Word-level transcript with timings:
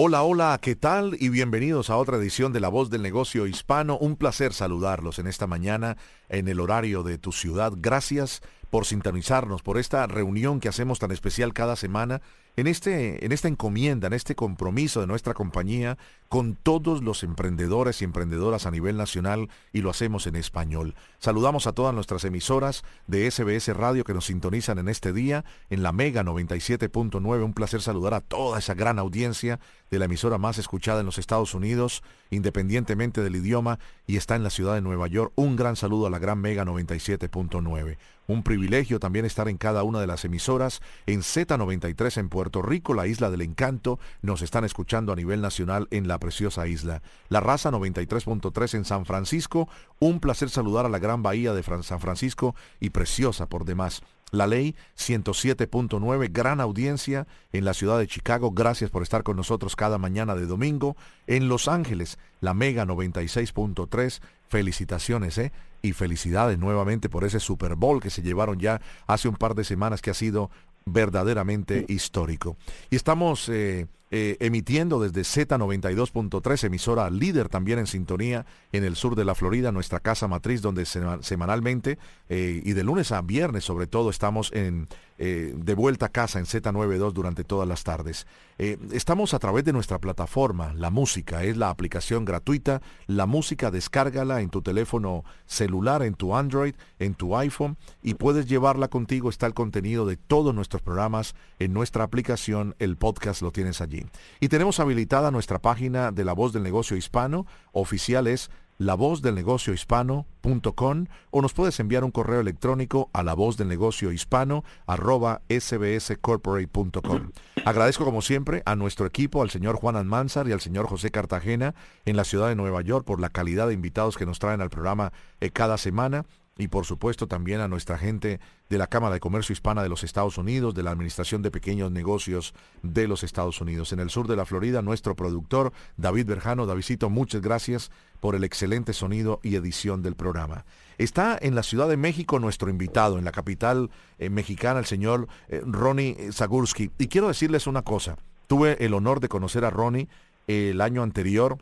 Hola, 0.00 0.22
hola, 0.22 0.56
¿qué 0.62 0.76
tal? 0.76 1.16
Y 1.18 1.28
bienvenidos 1.28 1.90
a 1.90 1.96
otra 1.96 2.18
edición 2.18 2.52
de 2.52 2.60
La 2.60 2.68
Voz 2.68 2.88
del 2.88 3.02
Negocio 3.02 3.48
Hispano. 3.48 3.98
Un 3.98 4.14
placer 4.14 4.52
saludarlos 4.52 5.18
en 5.18 5.26
esta 5.26 5.48
mañana 5.48 5.96
en 6.28 6.46
el 6.46 6.60
horario 6.60 7.02
de 7.02 7.18
tu 7.18 7.32
ciudad. 7.32 7.72
Gracias 7.76 8.40
por 8.70 8.86
sintonizarnos, 8.86 9.62
por 9.62 9.76
esta 9.76 10.06
reunión 10.06 10.60
que 10.60 10.68
hacemos 10.68 11.00
tan 11.00 11.10
especial 11.10 11.52
cada 11.52 11.74
semana 11.74 12.22
en, 12.58 12.66
este, 12.66 13.24
en 13.24 13.30
esta 13.30 13.46
encomienda, 13.46 14.08
en 14.08 14.14
este 14.14 14.34
compromiso 14.34 15.00
de 15.00 15.06
nuestra 15.06 15.32
compañía 15.32 15.96
con 16.28 16.56
todos 16.56 17.04
los 17.04 17.22
emprendedores 17.22 18.02
y 18.02 18.04
emprendedoras 18.04 18.66
a 18.66 18.72
nivel 18.72 18.96
nacional 18.96 19.48
y 19.72 19.80
lo 19.80 19.90
hacemos 19.90 20.26
en 20.26 20.34
español. 20.34 20.96
Saludamos 21.20 21.68
a 21.68 21.72
todas 21.72 21.94
nuestras 21.94 22.24
emisoras 22.24 22.82
de 23.06 23.30
SBS 23.30 23.68
Radio 23.76 24.02
que 24.02 24.12
nos 24.12 24.26
sintonizan 24.26 24.78
en 24.78 24.88
este 24.88 25.12
día 25.12 25.44
en 25.70 25.84
la 25.84 25.92
Mega 25.92 26.24
97.9. 26.24 27.44
Un 27.44 27.54
placer 27.54 27.80
saludar 27.80 28.14
a 28.14 28.20
toda 28.20 28.58
esa 28.58 28.74
gran 28.74 28.98
audiencia 28.98 29.60
de 29.92 30.00
la 30.00 30.06
emisora 30.06 30.36
más 30.36 30.58
escuchada 30.58 31.00
en 31.00 31.06
los 31.06 31.18
Estados 31.18 31.54
Unidos, 31.54 32.02
independientemente 32.30 33.22
del 33.22 33.36
idioma, 33.36 33.78
y 34.06 34.16
está 34.16 34.34
en 34.34 34.42
la 34.42 34.50
ciudad 34.50 34.74
de 34.74 34.82
Nueva 34.82 35.06
York. 35.06 35.32
Un 35.36 35.54
gran 35.54 35.76
saludo 35.76 36.08
a 36.08 36.10
la 36.10 36.18
gran 36.18 36.40
Mega 36.40 36.64
97.9. 36.64 37.96
Un 38.26 38.42
privilegio 38.42 39.00
también 39.00 39.24
estar 39.24 39.48
en 39.48 39.56
cada 39.56 39.82
una 39.84 40.00
de 40.00 40.06
las 40.06 40.26
emisoras. 40.26 40.82
En 41.06 41.20
Z93 41.20 42.18
en 42.18 42.28
Puerto 42.28 42.47
Rico, 42.56 42.94
la 42.94 43.06
isla 43.06 43.30
del 43.30 43.42
encanto, 43.42 43.98
nos 44.22 44.42
están 44.42 44.64
escuchando 44.64 45.12
a 45.12 45.16
nivel 45.16 45.40
nacional 45.40 45.88
en 45.90 46.08
la 46.08 46.18
preciosa 46.18 46.66
isla. 46.66 47.02
La 47.28 47.40
raza 47.40 47.70
93.3 47.70 48.74
en 48.74 48.84
San 48.84 49.06
Francisco. 49.06 49.68
Un 49.98 50.20
placer 50.20 50.50
saludar 50.50 50.86
a 50.86 50.88
la 50.88 50.98
gran 50.98 51.22
bahía 51.22 51.52
de 51.52 51.62
San 51.82 52.00
Francisco 52.00 52.54
y 52.80 52.90
preciosa 52.90 53.48
por 53.48 53.64
demás. 53.64 54.02
La 54.30 54.46
ley 54.46 54.76
107.9, 54.98 56.28
gran 56.30 56.60
audiencia 56.60 57.26
en 57.52 57.64
la 57.64 57.72
ciudad 57.72 57.98
de 57.98 58.06
Chicago. 58.06 58.50
Gracias 58.50 58.90
por 58.90 59.02
estar 59.02 59.22
con 59.22 59.36
nosotros 59.36 59.74
cada 59.74 59.96
mañana 59.96 60.34
de 60.34 60.44
domingo. 60.44 60.96
En 61.26 61.48
Los 61.48 61.66
Ángeles, 61.66 62.18
la 62.40 62.52
Mega 62.52 62.84
96.3. 62.84 64.20
Felicitaciones, 64.48 65.38
¿eh? 65.38 65.52
Y 65.80 65.92
felicidades 65.92 66.58
nuevamente 66.58 67.08
por 67.08 67.24
ese 67.24 67.40
Super 67.40 67.76
Bowl 67.76 68.00
que 68.00 68.10
se 68.10 68.22
llevaron 68.22 68.58
ya 68.58 68.80
hace 69.06 69.28
un 69.28 69.36
par 69.36 69.54
de 69.54 69.64
semanas 69.64 70.02
que 70.02 70.10
ha 70.10 70.14
sido 70.14 70.50
verdaderamente 70.92 71.84
histórico. 71.88 72.56
Y 72.90 72.96
estamos 72.96 73.48
eh, 73.48 73.86
eh, 74.10 74.36
emitiendo 74.40 75.00
desde 75.00 75.20
Z92.3, 75.20 76.64
emisora 76.64 77.10
líder 77.10 77.48
también 77.48 77.78
en 77.78 77.86
sintonía 77.86 78.46
en 78.72 78.84
el 78.84 78.96
sur 78.96 79.14
de 79.14 79.24
la 79.24 79.34
Florida, 79.34 79.70
nuestra 79.70 80.00
casa 80.00 80.28
matriz, 80.28 80.62
donde 80.62 80.86
semanalmente 80.86 81.98
eh, 82.28 82.62
y 82.64 82.72
de 82.72 82.84
lunes 82.84 83.12
a 83.12 83.20
viernes 83.20 83.64
sobre 83.64 83.86
todo 83.86 84.10
estamos 84.10 84.50
en, 84.52 84.88
de 85.18 85.74
vuelta 85.74 86.06
a 86.06 86.08
casa 86.10 86.38
en 86.38 86.44
Z92 86.44 87.12
durante 87.12 87.42
todas 87.42 87.66
las 87.66 87.82
tardes. 87.82 88.24
estamos 88.56 89.34
a 89.34 89.40
través 89.40 89.64
de 89.64 89.72
nuestra 89.72 89.98
plataforma, 89.98 90.72
La 90.74 90.90
Música, 90.90 91.42
es 91.42 91.56
la 91.56 91.70
aplicación 91.70 92.24
gratuita, 92.24 92.80
La 93.08 93.26
Música, 93.26 93.72
descárgala 93.72 94.42
en 94.42 94.50
tu 94.50 94.62
teléfono 94.62 95.24
celular, 95.46 96.04
en 96.04 96.14
tu 96.14 96.36
Android, 96.36 96.74
en 97.00 97.14
tu 97.14 97.36
iPhone 97.36 97.76
y 98.00 98.14
puedes 98.14 98.46
llevarla 98.46 98.86
contigo, 98.88 99.28
está 99.28 99.46
el 99.46 99.54
contenido 99.54 100.06
de 100.06 100.16
todos 100.16 100.54
nuestros 100.54 100.82
programas 100.82 101.34
en 101.58 101.72
nuestra 101.72 102.04
aplicación, 102.04 102.76
el 102.78 102.96
podcast 102.96 103.42
lo 103.42 103.50
tienes 103.50 103.80
allí. 103.80 103.97
Y 104.40 104.48
tenemos 104.48 104.80
habilitada 104.80 105.30
nuestra 105.30 105.58
página 105.58 106.12
de 106.12 106.24
La 106.24 106.32
Voz 106.32 106.52
del 106.52 106.62
Negocio 106.62 106.96
Hispano, 106.96 107.46
oficial 107.72 108.26
es 108.26 108.50
lavozdelnegociohispano.com 108.78 111.06
o 111.30 111.42
nos 111.42 111.52
puedes 111.52 111.78
enviar 111.80 112.04
un 112.04 112.10
correo 112.10 112.40
electrónico 112.40 113.10
a 113.12 113.22
la 113.22 113.34
voz 113.34 113.56
del 113.56 113.68
negocio 113.68 114.12
hispano 114.12 114.64
arroba 114.86 115.42
sbscorporate.com. 115.48 117.30
Agradezco 117.64 118.04
como 118.04 118.22
siempre 118.22 118.62
a 118.64 118.76
nuestro 118.76 119.06
equipo, 119.06 119.42
al 119.42 119.50
señor 119.50 119.76
Juan 119.76 119.96
Almanzar 119.96 120.48
y 120.48 120.52
al 120.52 120.60
señor 120.60 120.86
José 120.86 121.10
Cartagena 121.10 121.74
en 122.04 122.16
la 122.16 122.24
ciudad 122.24 122.48
de 122.48 122.54
Nueva 122.54 122.82
York 122.82 123.04
por 123.04 123.20
la 123.20 123.30
calidad 123.30 123.66
de 123.66 123.74
invitados 123.74 124.16
que 124.16 124.26
nos 124.26 124.38
traen 124.38 124.60
al 124.60 124.70
programa 124.70 125.12
eh, 125.40 125.50
cada 125.50 125.76
semana 125.76 126.24
y 126.58 126.68
por 126.68 126.84
supuesto 126.84 127.28
también 127.28 127.60
a 127.60 127.68
nuestra 127.68 127.96
gente 127.96 128.40
de 128.68 128.78
la 128.78 128.88
Cámara 128.88 129.14
de 129.14 129.20
Comercio 129.20 129.52
Hispana 129.52 129.82
de 129.82 129.88
los 129.88 130.02
Estados 130.02 130.36
Unidos, 130.38 130.74
de 130.74 130.82
la 130.82 130.90
Administración 130.90 131.40
de 131.40 131.52
Pequeños 131.52 131.92
Negocios 131.92 132.52
de 132.82 133.06
los 133.06 133.22
Estados 133.22 133.60
Unidos. 133.60 133.92
En 133.92 134.00
el 134.00 134.10
sur 134.10 134.26
de 134.26 134.34
la 134.34 134.44
Florida, 134.44 134.82
nuestro 134.82 135.14
productor, 135.14 135.72
David 135.96 136.26
Berjano. 136.26 136.66
Davidito, 136.66 137.08
muchas 137.10 137.40
gracias 137.40 137.92
por 138.20 138.34
el 138.34 138.42
excelente 138.42 138.92
sonido 138.92 139.38
y 139.44 139.54
edición 139.54 140.02
del 140.02 140.16
programa. 140.16 140.64
Está 140.98 141.38
en 141.40 141.54
la 141.54 141.62
Ciudad 141.62 141.88
de 141.88 141.96
México 141.96 142.40
nuestro 142.40 142.70
invitado, 142.70 143.18
en 143.18 143.24
la 143.24 143.30
capital 143.30 143.90
eh, 144.18 144.28
mexicana, 144.28 144.80
el 144.80 144.86
señor 144.86 145.28
eh, 145.48 145.62
Ronnie 145.64 146.32
Zagurski. 146.32 146.90
Y 146.98 147.06
quiero 147.06 147.28
decirles 147.28 147.68
una 147.68 147.82
cosa. 147.82 148.16
Tuve 148.48 148.84
el 148.84 148.94
honor 148.94 149.20
de 149.20 149.28
conocer 149.28 149.64
a 149.64 149.70
Ronnie 149.70 150.08
el 150.48 150.80
año 150.80 151.04
anterior, 151.04 151.58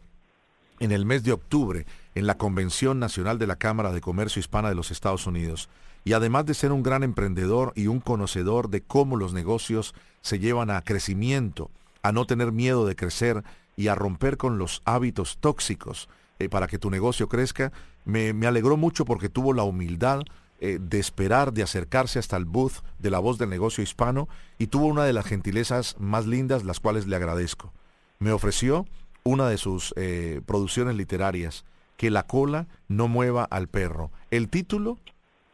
en 0.78 0.92
el 0.92 1.04
mes 1.04 1.22
de 1.22 1.32
octubre 1.32 1.86
en 2.16 2.26
la 2.26 2.38
Convención 2.38 2.98
Nacional 2.98 3.38
de 3.38 3.46
la 3.46 3.56
Cámara 3.56 3.92
de 3.92 4.00
Comercio 4.00 4.40
Hispana 4.40 4.70
de 4.70 4.74
los 4.74 4.90
Estados 4.90 5.26
Unidos. 5.26 5.68
Y 6.02 6.14
además 6.14 6.46
de 6.46 6.54
ser 6.54 6.72
un 6.72 6.82
gran 6.82 7.02
emprendedor 7.02 7.72
y 7.76 7.88
un 7.88 8.00
conocedor 8.00 8.70
de 8.70 8.80
cómo 8.80 9.16
los 9.16 9.34
negocios 9.34 9.94
se 10.22 10.38
llevan 10.38 10.70
a 10.70 10.80
crecimiento, 10.80 11.70
a 12.02 12.12
no 12.12 12.24
tener 12.24 12.52
miedo 12.52 12.86
de 12.86 12.96
crecer 12.96 13.44
y 13.76 13.88
a 13.88 13.94
romper 13.94 14.38
con 14.38 14.56
los 14.56 14.80
hábitos 14.86 15.36
tóxicos 15.40 16.08
eh, 16.38 16.48
para 16.48 16.68
que 16.68 16.78
tu 16.78 16.90
negocio 16.90 17.28
crezca, 17.28 17.70
me, 18.06 18.30
alegró 18.46 18.78
mucho 18.78 19.04
porque 19.04 19.28
tuvo 19.28 19.52
la 19.52 19.64
humildad 19.64 20.22
eh, 20.58 20.78
de 20.80 20.98
esperar, 20.98 21.52
de 21.52 21.64
acercarse 21.64 22.18
hasta 22.18 22.38
el 22.38 22.46
booth 22.46 22.82
de 22.98 23.10
la 23.10 23.18
voz 23.18 23.36
del 23.36 23.50
negocio 23.50 23.84
hispano 23.84 24.26
y 24.56 24.68
tuvo 24.68 24.86
una 24.86 25.04
de 25.04 25.12
las 25.12 25.26
gentilezas 25.26 25.96
más 25.98 26.26
lindas, 26.26 26.64
las 26.64 26.80
cuales 26.80 27.06
le 27.06 27.16
agradezco. 27.16 27.74
Me 28.20 28.32
ofreció 28.32 28.86
una 29.22 29.50
de 29.50 29.58
sus 29.58 29.92
eh, 29.96 30.40
producciones 30.46 30.96
literarias 30.96 31.66
que 31.96 32.10
la 32.10 32.24
cola 32.24 32.66
no 32.88 33.08
mueva 33.08 33.44
al 33.44 33.68
perro. 33.68 34.10
El 34.30 34.48
título 34.48 34.98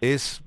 es 0.01 0.43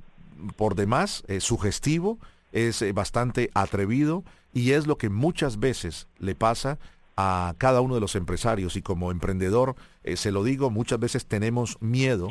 por 0.56 0.76
demás 0.76 1.24
eh, 1.28 1.40
sugestivo, 1.40 2.20
es 2.52 2.82
eh, 2.82 2.92
bastante 2.92 3.50
atrevido 3.54 4.24
y 4.54 4.72
es 4.72 4.88
lo 4.88 4.98
que 4.98 5.10
muchas 5.10 5.60
veces 5.60 6.08
le 6.20 6.36
pasa 6.36 6.78
a 7.18 7.56
cada 7.58 7.82
uno 7.82 7.96
de 7.96 8.02
los 8.02 8.16
empresarios 8.16 8.76
y 8.76 8.82
como 8.82 9.12
emprendedor 9.12 9.76
eh, 10.04 10.18
se 10.18 10.32
lo 10.32 10.44
digo, 10.44 10.70
muchas 10.70 11.00
veces 11.00 11.26
tenemos 11.26 11.78
miedo 11.82 12.30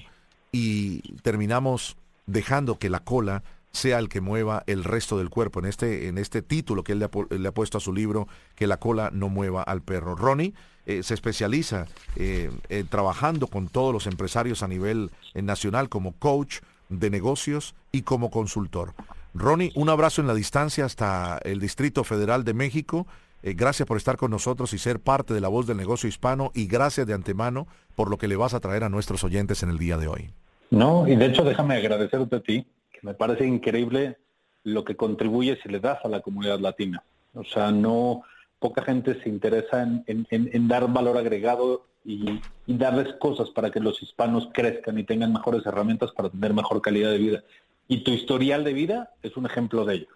y 0.52 1.00
terminamos 1.22 1.96
dejando 2.26 2.78
que 2.78 2.90
la 2.90 3.00
cola 3.00 3.42
sea 3.74 3.98
el 3.98 4.08
que 4.08 4.20
mueva 4.20 4.62
el 4.66 4.84
resto 4.84 5.18
del 5.18 5.30
cuerpo. 5.30 5.58
En 5.58 5.66
este, 5.66 6.08
en 6.08 6.16
este 6.16 6.42
título 6.42 6.84
que 6.84 6.92
él 6.92 7.00
le 7.00 7.48
ha, 7.48 7.52
puesto 7.52 7.78
a 7.78 7.80
su 7.80 7.92
libro, 7.92 8.28
que 8.54 8.66
la 8.66 8.78
cola 8.78 9.10
no 9.12 9.28
mueva 9.28 9.62
al 9.62 9.82
perro. 9.82 10.14
Ronnie 10.14 10.54
eh, 10.86 11.02
se 11.02 11.14
especializa 11.14 11.86
eh, 12.16 12.50
trabajando 12.88 13.48
con 13.48 13.68
todos 13.68 13.92
los 13.92 14.06
empresarios 14.06 14.62
a 14.62 14.68
nivel 14.68 15.10
eh, 15.34 15.42
nacional 15.42 15.88
como 15.88 16.12
coach 16.12 16.60
de 16.88 17.10
negocios 17.10 17.74
y 17.90 18.02
como 18.02 18.30
consultor. 18.30 18.94
Ronnie, 19.34 19.72
un 19.74 19.88
abrazo 19.88 20.20
en 20.20 20.28
la 20.28 20.34
distancia 20.34 20.84
hasta 20.84 21.38
el 21.42 21.58
Distrito 21.58 22.04
Federal 22.04 22.44
de 22.44 22.54
México. 22.54 23.08
gracias 23.42 23.86
por 23.86 23.96
estar 23.96 24.16
con 24.16 24.30
nosotros 24.30 24.72
y 24.72 24.78
ser 24.78 25.00
parte 25.00 25.34
de 25.34 25.40
la 25.40 25.48
voz 25.48 25.66
del 25.66 25.76
negocio 25.76 26.08
hispano 26.08 26.52
y 26.54 26.66
gracias 26.66 27.06
de 27.08 27.14
antemano 27.14 27.66
por 27.96 28.08
lo 28.08 28.16
que 28.16 28.28
le 28.28 28.36
vas 28.36 28.54
a 28.54 28.60
traer 28.60 28.84
a 28.84 28.88
nuestros 28.88 29.24
oyentes 29.24 29.64
en 29.64 29.70
el 29.70 29.78
día 29.78 29.98
de 29.98 30.06
hoy. 30.06 30.30
No, 30.70 31.08
y 31.08 31.16
de 31.16 31.26
hecho 31.26 31.42
déjame 31.42 31.74
agradecerte 31.76 32.36
a 32.36 32.40
ti, 32.40 32.66
me 33.04 33.14
parece 33.14 33.46
increíble 33.46 34.16
lo 34.64 34.82
que 34.82 34.96
contribuyes 34.96 35.58
y 35.64 35.68
le 35.68 35.78
das 35.78 35.98
a 36.04 36.08
la 36.08 36.20
comunidad 36.20 36.58
latina. 36.58 37.02
O 37.34 37.44
sea, 37.44 37.70
no, 37.70 38.22
poca 38.58 38.82
gente 38.82 39.20
se 39.22 39.28
interesa 39.28 39.86
en, 40.06 40.68
dar 40.68 40.90
valor 40.90 41.18
agregado 41.18 41.84
y, 42.04 42.40
darles 42.66 43.14
cosas 43.20 43.50
para 43.50 43.70
que 43.70 43.78
los 43.78 44.02
hispanos 44.02 44.48
crezcan 44.54 44.98
y 44.98 45.04
tengan 45.04 45.34
mejores 45.34 45.66
herramientas 45.66 46.12
para 46.12 46.30
tener 46.30 46.54
mejor 46.54 46.80
calidad 46.80 47.10
de 47.10 47.18
vida. 47.18 47.44
Y 47.88 48.02
tu 48.04 48.10
historial 48.10 48.64
de 48.64 48.72
vida 48.72 49.10
es 49.22 49.36
un 49.36 49.44
ejemplo 49.44 49.84
de 49.84 49.96
ello. 49.96 50.08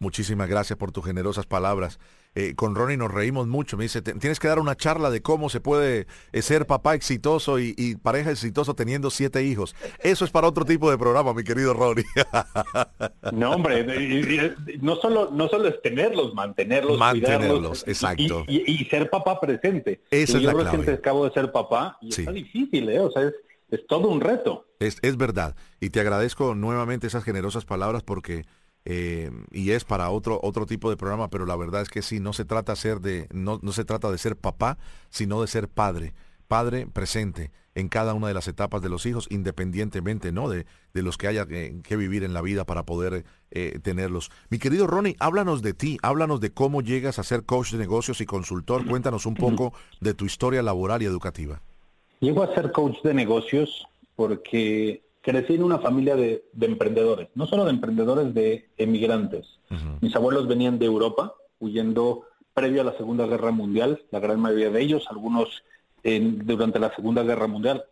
Muchísimas 0.00 0.48
gracias 0.48 0.78
por 0.78 0.92
tus 0.92 1.04
generosas 1.04 1.46
palabras. 1.46 1.98
Eh, 2.36 2.54
con 2.54 2.76
Ronnie 2.76 2.96
nos 2.96 3.10
reímos 3.10 3.48
mucho. 3.48 3.76
Me 3.76 3.82
dice, 3.82 4.00
tienes 4.00 4.38
que 4.38 4.46
dar 4.46 4.60
una 4.60 4.76
charla 4.76 5.10
de 5.10 5.22
cómo 5.22 5.48
se 5.48 5.60
puede 5.60 6.06
eh, 6.32 6.42
ser 6.42 6.66
papá 6.66 6.94
exitoso 6.94 7.58
y, 7.58 7.96
pareja 8.00 8.30
exitoso 8.30 8.74
teniendo 8.74 9.10
siete 9.10 9.42
hijos. 9.42 9.74
Eso 9.98 10.24
es 10.24 10.30
para 10.30 10.46
otro 10.46 10.64
tipo 10.64 10.88
de 10.88 10.98
programa, 10.98 11.34
mi 11.34 11.42
querido 11.42 11.74
Ronnie. 11.74 12.04
no, 13.32 13.50
hombre, 13.50 14.54
no 14.80 14.94
solo, 14.96 15.30
no 15.32 15.48
solo 15.48 15.66
es 15.66 15.82
tenerlos, 15.82 16.32
mantenerlos, 16.32 16.96
mantenerlos, 16.96 17.82
exacto. 17.88 18.44
Y, 18.46 18.84
ser 18.84 19.10
papá 19.10 19.40
presente. 19.40 20.00
Esa 20.12 20.36
es 20.36 20.44
yo 20.44 20.52
la 20.52 20.70
clave. 20.70 20.92
acabo 20.92 21.24
de 21.24 21.32
ser 21.32 21.50
papá 21.50 21.98
y 22.00 22.10
está 22.10 22.30
difícil, 22.30 22.88
¿eh? 22.88 23.00
O 23.00 23.10
sea, 23.10 23.24
es, 23.24 23.34
es 23.68 23.84
todo 23.88 24.08
un 24.08 24.20
reto. 24.20 24.64
Es, 24.78 24.98
es 25.02 25.16
verdad. 25.16 25.56
Y 25.80 25.90
te 25.90 25.98
agradezco 25.98 26.54
nuevamente 26.54 27.08
esas 27.08 27.24
generosas 27.24 27.64
palabras 27.64 28.04
porque 28.04 28.44
eh, 28.84 29.30
y 29.50 29.70
es 29.70 29.84
para 29.84 30.10
otro, 30.10 30.40
otro 30.42 30.66
tipo 30.66 30.90
de 30.90 30.96
programa, 30.96 31.28
pero 31.28 31.46
la 31.46 31.56
verdad 31.56 31.82
es 31.82 31.88
que 31.88 32.02
sí, 32.02 32.20
no 32.20 32.32
se 32.32 32.44
trata, 32.44 32.74
ser 32.76 33.00
de, 33.00 33.28
no, 33.32 33.58
no 33.62 33.72
se 33.72 33.84
trata 33.84 34.10
de 34.10 34.18
ser 34.18 34.36
papá, 34.36 34.78
sino 35.10 35.40
de 35.40 35.46
ser 35.46 35.68
padre, 35.68 36.14
padre 36.46 36.86
presente 36.86 37.50
en 37.78 37.88
cada 37.88 38.12
una 38.12 38.26
de 38.26 38.34
las 38.34 38.48
etapas 38.48 38.82
de 38.82 38.88
los 38.88 39.06
hijos, 39.06 39.28
independientemente 39.30 40.32
¿no? 40.32 40.48
de, 40.48 40.66
de 40.94 41.02
los 41.02 41.16
que 41.16 41.28
haya 41.28 41.46
que, 41.46 41.96
vivir 41.96 42.24
en 42.24 42.34
la 42.34 42.42
vida 42.42 42.64
para 42.64 42.84
poder 42.84 43.24
eh, 43.52 43.78
tenerlos. 43.82 44.30
Mi 44.50 44.58
querido 44.58 44.88
Ronnie, 44.88 45.16
háblanos 45.20 45.62
de 45.62 45.74
ti, 45.74 45.96
háblanos 46.02 46.40
de 46.40 46.50
cómo 46.50 46.82
llegas 46.82 47.20
a 47.20 47.22
ser 47.22 47.44
coach 47.44 47.70
de 47.72 47.78
negocios 47.78 48.20
y 48.20 48.26
consultor. 48.26 48.84
Cuéntanos 48.84 49.26
un 49.26 49.34
poco 49.34 49.74
de 50.00 50.12
tu 50.12 50.24
historia 50.24 50.60
laboral 50.62 51.02
y 51.02 51.04
educativa. 51.04 51.62
Llego 52.18 52.42
a 52.42 52.52
ser 52.52 52.72
coach 52.72 52.96
de 53.04 53.14
negocios 53.14 53.86
porque 54.16 55.02
crecí 55.20 55.54
en 55.54 55.64
una 55.64 55.78
familia 55.78 56.16
de, 56.16 56.44
emprendedores, 56.60 57.28
no 57.34 57.46
solo 57.46 57.64
de 57.64 57.70
emprendedores, 57.70 58.34
de 58.34 58.68
emigrantes. 58.76 59.58
Mis 60.00 60.14
abuelos 60.16 60.48
venían 60.48 60.78
de 60.78 60.86
Europa, 60.86 61.34
huyendo 61.58 62.24
previo 62.54 62.80
a 62.80 62.84
la 62.84 62.96
Segunda 62.96 63.26
Guerra 63.26 63.50
Mundial, 63.50 64.00
la 64.10 64.20
gran 64.20 64.40
mayoría 64.40 64.70
de 64.70 64.80
ellos, 64.80 65.06
algunos 65.10 65.62
durante 66.02 66.78
la 66.78 66.94
Segunda 66.94 67.22
Guerra 67.22 67.46
Mundial. 67.46 67.84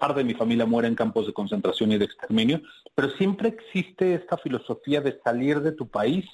parte 0.00 0.20
de 0.20 0.24
mi 0.24 0.34
familia 0.34 0.66
muere 0.66 0.88
en 0.88 0.94
campos 0.94 1.26
de 1.26 1.32
concentración 1.32 1.92
y 1.92 1.98
de 1.98 2.04
exterminio, 2.04 2.60
pero 2.94 3.10
siempre 3.10 3.48
existe 3.48 4.14
esta 4.14 4.36
filosofía 4.36 5.00
de 5.00 5.18
salir 5.22 5.60
de 5.60 5.72
tu 5.72 5.86
país 5.88 6.24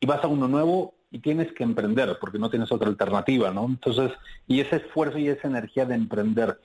y 0.00 0.06
vas 0.06 0.24
a 0.24 0.28
uno 0.28 0.48
nuevo 0.48 0.94
y 1.10 1.18
tienes 1.18 1.52
que 1.52 1.62
emprender, 1.62 2.16
porque 2.20 2.38
no 2.38 2.50
tienes 2.50 2.72
otra 2.72 2.88
alternativa, 2.88 3.50
¿no? 3.50 3.66
Entonces, 3.66 4.12
y 4.48 4.60
ese 4.60 4.76
esfuerzo 4.76 5.18
y 5.18 5.28
esa 5.28 5.46
energía 5.46 5.84
de 5.84 5.94
emprender. 5.94 6.58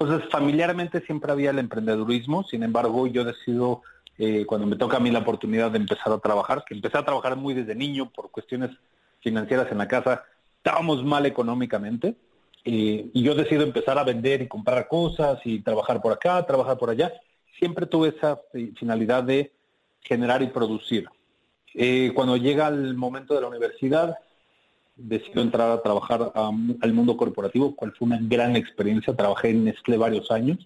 Entonces, 0.00 0.30
familiarmente 0.30 1.02
siempre 1.02 1.30
había 1.30 1.50
el 1.50 1.58
emprendedurismo, 1.58 2.42
sin 2.44 2.62
embargo, 2.62 3.06
yo 3.06 3.22
decido, 3.22 3.82
eh, 4.16 4.46
cuando 4.46 4.66
me 4.66 4.76
toca 4.76 4.96
a 4.96 5.00
mí 5.00 5.10
la 5.10 5.18
oportunidad 5.18 5.70
de 5.70 5.76
empezar 5.76 6.10
a 6.10 6.18
trabajar, 6.18 6.64
que 6.66 6.72
empecé 6.72 6.96
a 6.96 7.04
trabajar 7.04 7.36
muy 7.36 7.52
desde 7.52 7.74
niño 7.74 8.10
por 8.10 8.30
cuestiones 8.30 8.70
financieras 9.20 9.70
en 9.70 9.76
la 9.76 9.86
casa, 9.86 10.24
estábamos 10.56 11.04
mal 11.04 11.26
económicamente, 11.26 12.16
eh, 12.64 13.10
y 13.12 13.22
yo 13.22 13.34
decido 13.34 13.62
empezar 13.62 13.98
a 13.98 14.04
vender 14.04 14.40
y 14.40 14.48
comprar 14.48 14.88
cosas 14.88 15.38
y 15.44 15.60
trabajar 15.60 16.00
por 16.00 16.14
acá, 16.14 16.46
trabajar 16.46 16.78
por 16.78 16.88
allá. 16.88 17.12
Siempre 17.58 17.84
tuve 17.84 18.08
esa 18.16 18.40
finalidad 18.78 19.22
de 19.22 19.52
generar 20.00 20.40
y 20.40 20.46
producir. 20.46 21.10
Eh, 21.74 22.12
cuando 22.14 22.38
llega 22.38 22.68
el 22.68 22.94
momento 22.94 23.34
de 23.34 23.42
la 23.42 23.48
universidad, 23.48 24.16
decidió 25.02 25.42
entrar 25.42 25.70
a 25.70 25.82
trabajar 25.82 26.32
al 26.34 26.92
mundo 26.92 27.16
corporativo, 27.16 27.74
cual 27.74 27.92
fue 27.96 28.06
una 28.06 28.18
gran 28.20 28.56
experiencia. 28.56 29.16
Trabajé 29.16 29.50
en 29.50 29.64
Nestlé 29.64 29.96
varios 29.96 30.30
años, 30.30 30.58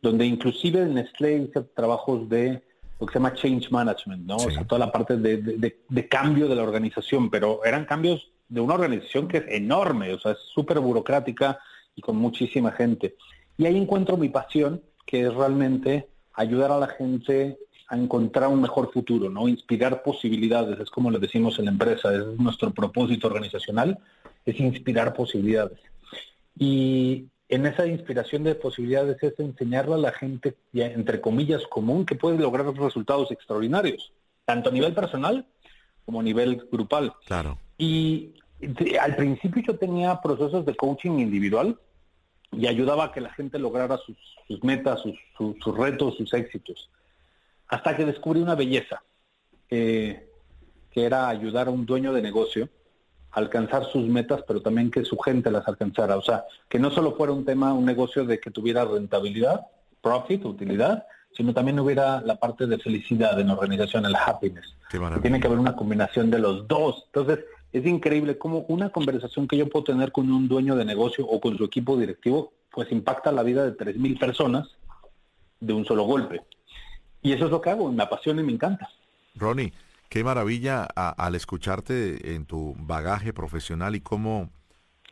donde 0.00 0.24
inclusive 0.24 0.82
en 0.82 0.94
Nestlé 0.94 1.38
hice 1.38 1.62
trabajos 1.74 2.28
de 2.28 2.62
lo 3.00 3.06
que 3.06 3.12
se 3.12 3.18
llama 3.18 3.34
change 3.34 3.70
management, 3.70 4.26
¿no? 4.26 4.36
O 4.36 4.50
sea, 4.50 4.64
toda 4.64 4.78
la 4.78 4.92
parte 4.92 5.16
de, 5.16 6.08
cambio 6.08 6.48
de 6.48 6.54
la 6.54 6.62
organización, 6.62 7.30
pero 7.30 7.64
eran 7.64 7.84
cambios 7.84 8.30
de 8.48 8.60
una 8.60 8.74
organización 8.74 9.26
que 9.28 9.38
es 9.38 9.44
enorme, 9.48 10.12
o 10.12 10.20
sea, 10.20 10.32
es 10.32 10.38
súper 10.54 10.78
burocrática 10.78 11.58
y 11.96 12.00
con 12.00 12.16
muchísima 12.16 12.70
gente. 12.70 13.16
Y 13.58 13.66
ahí 13.66 13.76
encuentro 13.76 14.16
mi 14.16 14.28
pasión, 14.28 14.82
que 15.04 15.22
es 15.22 15.34
realmente 15.34 16.08
ayudar 16.34 16.70
a 16.70 16.78
la 16.78 16.86
gente 16.86 17.58
a 17.92 17.96
encontrar 17.96 18.48
un 18.48 18.62
mejor 18.62 18.90
futuro, 18.90 19.28
¿no? 19.28 19.48
Inspirar 19.48 20.02
posibilidades, 20.02 20.80
es 20.80 20.88
como 20.88 21.10
le 21.10 21.18
decimos 21.18 21.58
en 21.58 21.66
la 21.66 21.72
empresa, 21.72 22.10
es 22.14 22.24
nuestro 22.38 22.72
propósito 22.72 23.26
organizacional, 23.26 23.98
es 24.46 24.58
inspirar 24.58 25.12
posibilidades. 25.12 25.78
Y 26.58 27.26
en 27.50 27.66
esa 27.66 27.86
inspiración 27.86 28.44
de 28.44 28.54
posibilidades 28.54 29.22
es 29.22 29.38
enseñarle 29.38 29.96
a 29.96 29.98
la 29.98 30.12
gente, 30.12 30.56
entre 30.72 31.20
comillas, 31.20 31.66
común, 31.66 32.06
que 32.06 32.14
puede 32.14 32.38
lograr 32.38 32.64
resultados 32.74 33.30
extraordinarios, 33.30 34.10
tanto 34.46 34.70
a 34.70 34.72
nivel 34.72 34.94
personal 34.94 35.44
como 36.06 36.20
a 36.20 36.22
nivel 36.22 36.66
grupal. 36.72 37.12
Claro. 37.26 37.58
Y 37.76 38.32
al 39.02 39.16
principio 39.16 39.64
yo 39.66 39.76
tenía 39.76 40.18
procesos 40.22 40.64
de 40.64 40.74
coaching 40.74 41.18
individual 41.18 41.78
y 42.52 42.68
ayudaba 42.68 43.04
a 43.04 43.12
que 43.12 43.20
la 43.20 43.34
gente 43.34 43.58
lograra 43.58 43.98
sus, 43.98 44.64
metas, 44.64 45.02
sus 45.02 45.76
retos, 45.76 46.16
sus 46.16 46.32
éxitos 46.32 46.88
hasta 47.72 47.96
que 47.96 48.04
descubrí 48.04 48.42
una 48.42 48.54
belleza, 48.54 49.02
que 49.66 50.28
era 50.94 51.30
ayudar 51.30 51.68
a 51.68 51.70
un 51.70 51.86
dueño 51.86 52.12
de 52.12 52.20
negocio 52.20 52.68
a 53.30 53.40
alcanzar 53.40 53.86
sus 53.86 54.06
metas, 54.06 54.42
pero 54.46 54.60
también 54.60 54.90
que 54.90 55.06
su 55.06 55.16
gente 55.16 55.50
las 55.50 55.66
alcanzara. 55.66 56.18
O 56.18 56.22
sea, 56.22 56.44
que 56.68 56.78
no 56.78 56.90
solo 56.90 57.16
fuera 57.16 57.32
un 57.32 57.46
tema, 57.46 57.72
un 57.72 57.86
negocio 57.86 58.26
de 58.26 58.38
que 58.38 58.50
tuviera 58.50 58.84
rentabilidad, 58.84 59.62
profit, 60.02 60.44
utilidad, 60.44 61.06
sino 61.34 61.54
también 61.54 61.80
hubiera 61.80 62.20
la 62.20 62.36
parte 62.36 62.66
de 62.66 62.76
felicidad 62.76 63.40
en 63.40 63.46
la 63.46 63.54
organización, 63.54 64.04
el 64.04 64.16
happiness. 64.16 64.76
Tiene 65.22 65.40
que 65.40 65.46
haber 65.46 65.58
una 65.58 65.74
combinación 65.74 66.30
de 66.30 66.40
los 66.40 66.68
dos. 66.68 67.04
Entonces, 67.06 67.42
es 67.72 67.86
increíble 67.86 68.36
cómo 68.36 68.66
una 68.68 68.90
conversación 68.90 69.48
que 69.48 69.56
yo 69.56 69.70
puedo 69.70 69.84
tener 69.84 70.12
con 70.12 70.30
un 70.30 70.46
dueño 70.46 70.76
de 70.76 70.84
negocio 70.84 71.26
o 71.26 71.40
con 71.40 71.56
su 71.56 71.64
equipo 71.64 71.96
directivo, 71.96 72.52
pues 72.70 72.92
impacta 72.92 73.32
la 73.32 73.42
vida 73.42 73.64
de 73.64 73.74
3.000 73.74 74.18
personas 74.18 74.68
de 75.58 75.72
un 75.72 75.86
solo 75.86 76.04
golpe. 76.04 76.42
Y 77.22 77.32
eso 77.32 77.46
es 77.46 77.50
lo 77.50 77.60
que 77.60 77.70
hago, 77.70 77.90
me 77.92 78.02
apasiona 78.02 78.42
y 78.42 78.44
me 78.44 78.52
encanta. 78.52 78.90
Ronnie, 79.34 79.72
qué 80.08 80.24
maravilla 80.24 80.84
al 80.84 81.34
escucharte 81.34 82.34
en 82.34 82.44
tu 82.44 82.74
bagaje 82.78 83.32
profesional 83.32 83.94
y 83.94 84.00
cómo 84.00 84.50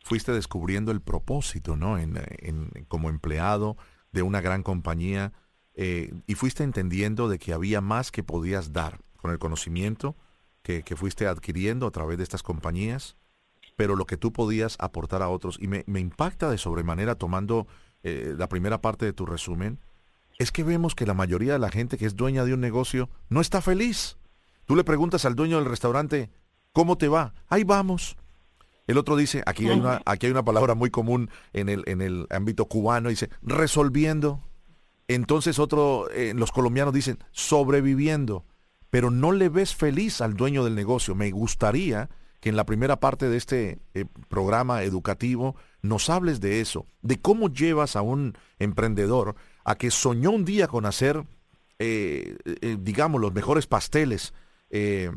fuiste 0.03 0.31
descubriendo 0.31 0.91
el 0.91 1.01
propósito, 1.01 1.75
¿no? 1.75 1.97
En, 1.97 2.19
como 2.87 3.09
empleado 3.09 3.77
de 4.11 4.23
una 4.23 4.41
gran 4.41 4.61
compañía 4.61 5.31
eh, 5.73 6.13
y 6.27 6.35
fuiste 6.35 6.63
entendiendo 6.63 7.29
de 7.29 7.39
que 7.39 7.53
había 7.53 7.81
más 7.81 8.11
que 8.11 8.23
podías 8.23 8.73
dar 8.73 8.99
con 9.17 9.31
el 9.31 9.39
conocimiento 9.39 10.15
que, 10.63 10.83
fuiste 10.95 11.27
adquiriendo 11.27 11.87
a 11.87 11.91
través 11.91 12.17
de 12.17 12.23
estas 12.23 12.43
compañías, 12.43 13.15
pero 13.75 13.95
lo 13.95 14.05
que 14.05 14.17
tú 14.17 14.31
podías 14.31 14.77
aportar 14.79 15.21
a 15.21 15.29
otros. 15.29 15.57
Y 15.59 15.67
me, 15.67 15.83
impacta 15.99 16.49
de 16.49 16.57
sobremanera 16.57 17.15
tomando 17.15 17.67
eh, 18.03 18.35
la 18.37 18.47
primera 18.47 18.81
parte 18.81 19.05
de 19.05 19.13
tu 19.13 19.25
resumen, 19.25 19.79
es 20.41 20.51
que 20.51 20.63
vemos 20.63 20.95
que 20.95 21.05
la 21.05 21.13
mayoría 21.13 21.53
de 21.53 21.59
la 21.59 21.69
gente 21.69 21.97
que 21.97 22.05
es 22.07 22.15
dueña 22.15 22.43
de 22.43 22.53
un 22.55 22.61
negocio 22.61 23.09
no 23.29 23.41
está 23.41 23.61
feliz. 23.61 24.17
Tú 24.65 24.75
le 24.75 24.83
preguntas 24.83 25.23
al 25.25 25.35
dueño 25.35 25.57
del 25.57 25.69
restaurante, 25.69 26.31
¿cómo 26.73 26.97
te 26.97 27.07
va? 27.07 27.35
Ahí 27.47 27.63
vamos. 27.63 28.17
El 28.87 28.97
otro 28.97 29.15
dice, 29.15 29.43
aquí 29.45 29.69
hay 29.69 29.79
una, 29.79 30.01
aquí 30.05 30.25
hay 30.25 30.31
una 30.31 30.43
palabra 30.43 30.73
muy 30.73 30.89
común 30.89 31.29
en 31.53 31.69
el, 31.69 31.83
en 31.85 32.01
el 32.01 32.25
ámbito 32.31 32.65
cubano, 32.65 33.09
dice, 33.09 33.29
resolviendo. 33.43 34.41
Entonces 35.07 35.59
otro, 35.59 36.09
eh, 36.09 36.33
los 36.35 36.51
colombianos 36.51 36.93
dicen, 36.93 37.19
sobreviviendo. 37.31 38.45
Pero 38.89 39.11
no 39.11 39.31
le 39.31 39.47
ves 39.47 39.75
feliz 39.75 40.21
al 40.21 40.33
dueño 40.33 40.63
del 40.63 40.73
negocio. 40.73 41.13
Me 41.13 41.29
gustaría 41.29 42.09
que 42.39 42.49
en 42.49 42.55
la 42.55 42.65
primera 42.65 42.99
parte 42.99 43.29
de 43.29 43.37
este 43.37 43.79
eh, 43.93 44.05
programa 44.27 44.81
educativo 44.81 45.55
nos 45.83 46.09
hables 46.09 46.41
de 46.41 46.61
eso, 46.61 46.87
de 47.03 47.21
cómo 47.21 47.49
llevas 47.49 47.95
a 47.95 48.01
un 48.01 48.35
emprendedor 48.57 49.35
a 49.63 49.75
que 49.75 49.91
soñó 49.91 50.31
un 50.31 50.45
día 50.45 50.67
con 50.67 50.85
hacer, 50.85 51.23
eh, 51.79 52.37
eh, 52.45 52.77
digamos, 52.79 53.21
los 53.21 53.33
mejores 53.33 53.67
pasteles. 53.67 54.33
Eh, 54.69 55.11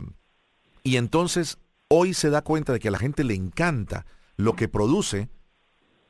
y 0.82 0.96
entonces 0.96 1.58
hoy 1.88 2.14
se 2.14 2.30
da 2.30 2.42
cuenta 2.42 2.72
de 2.72 2.78
que 2.78 2.88
a 2.88 2.90
la 2.90 2.98
gente 2.98 3.24
le 3.24 3.34
encanta 3.34 4.06
lo 4.36 4.54
que 4.54 4.68
produce, 4.68 5.28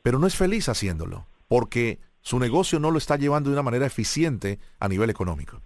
pero 0.03 0.19
no 0.19 0.27
es 0.27 0.37
feliz 0.37 0.69
haciéndolo, 0.69 1.27
porque 1.49 2.01
su 2.21 2.39
negocio 2.39 2.81
no 2.81 2.91
lo 2.91 2.99
está 2.99 3.17
llevando 3.17 3.51
de 3.51 3.55
una 3.55 3.63
manera 3.63 3.87
eficiente 3.87 4.59
a 4.79 4.89
nivel 4.89 5.11
económico. 5.11 5.61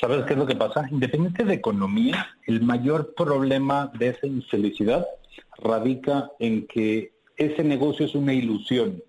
¿Sabes 0.00 0.24
qué 0.24 0.32
es 0.32 0.38
lo 0.38 0.46
que 0.46 0.56
pasa? 0.56 0.88
Independiente 0.90 1.44
de 1.44 1.54
economía, 1.54 2.34
el 2.46 2.62
mayor 2.62 3.14
problema 3.14 3.92
de 3.98 4.08
esa 4.08 4.26
infelicidad 4.26 5.06
radica 5.58 6.30
en 6.38 6.66
que 6.66 7.12
ese 7.36 7.62
negocio 7.62 8.06
es 8.06 8.14
una 8.14 8.32
ilusión. 8.32 9.02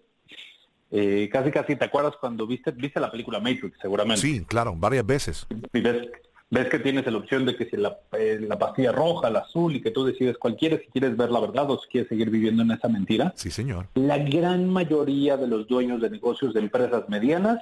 Eh, 0.94 1.30
casi 1.32 1.52
casi 1.52 1.76
te 1.78 1.86
acuerdas 1.86 2.16
cuando 2.20 2.46
viste 2.46 2.72
viste 2.72 3.00
la 3.00 3.10
película 3.10 3.40
Matrix 3.40 3.78
seguramente 3.82 4.22
sí 4.22 4.44
claro 4.44 4.76
varias 4.76 5.06
veces 5.06 5.48
y 5.72 5.80
ves, 5.80 6.10
ves 6.50 6.68
que 6.68 6.80
tienes 6.80 7.06
la 7.10 7.18
opción 7.18 7.46
de 7.46 7.56
que 7.56 7.66
si 7.70 7.78
la, 7.78 7.98
eh, 8.12 8.40
la, 8.42 8.60
pastilla 8.60 8.92
roja 8.92 9.30
la 9.30 9.40
azul 9.40 9.74
y 9.74 9.82
que 9.82 9.92
tú 9.92 10.04
decides 10.04 10.38
cuál 10.38 10.58
quieres 10.58 10.82
si 10.82 10.88
quieres 10.88 11.16
ver 11.16 11.32
la 11.32 11.40
verdad 11.40 11.72
o 11.72 11.80
si 11.80 11.88
quieres 11.88 12.10
seguir 12.10 12.30
viviendo 12.30 12.62
en 12.64 12.72
esa 12.72 12.90
mentira 12.90 13.32
sí 13.38 13.50
señor 13.50 13.88
la 13.94 14.18
gran 14.18 14.68
mayoría 14.68 15.38
de 15.38 15.48
los 15.48 15.66
dueños 15.66 16.02
de 16.02 16.10
negocios 16.10 16.54
de 16.54 16.60
empresas 16.60 17.08
medianas 17.08 17.62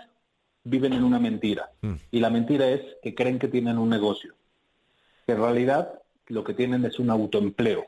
viven 0.63 0.93
en 0.93 1.03
una 1.03 1.19
mentira 1.19 1.69
mm. 1.81 1.93
y 2.09 2.19
la 2.19 2.31
mentira 2.31 2.67
es 2.67 2.81
que 3.03 3.13
creen 3.13 3.38
que 3.38 3.48
tienen 3.48 3.77
un 3.77 3.89
negocio 3.89 4.33
que 5.27 5.33
en 5.33 5.41
realidad 5.41 6.00
lo 6.29 6.43
que 6.43 6.53
tienen 6.53 6.86
es 6.86 6.98
un 7.00 7.09
autoempleo. 7.09 7.86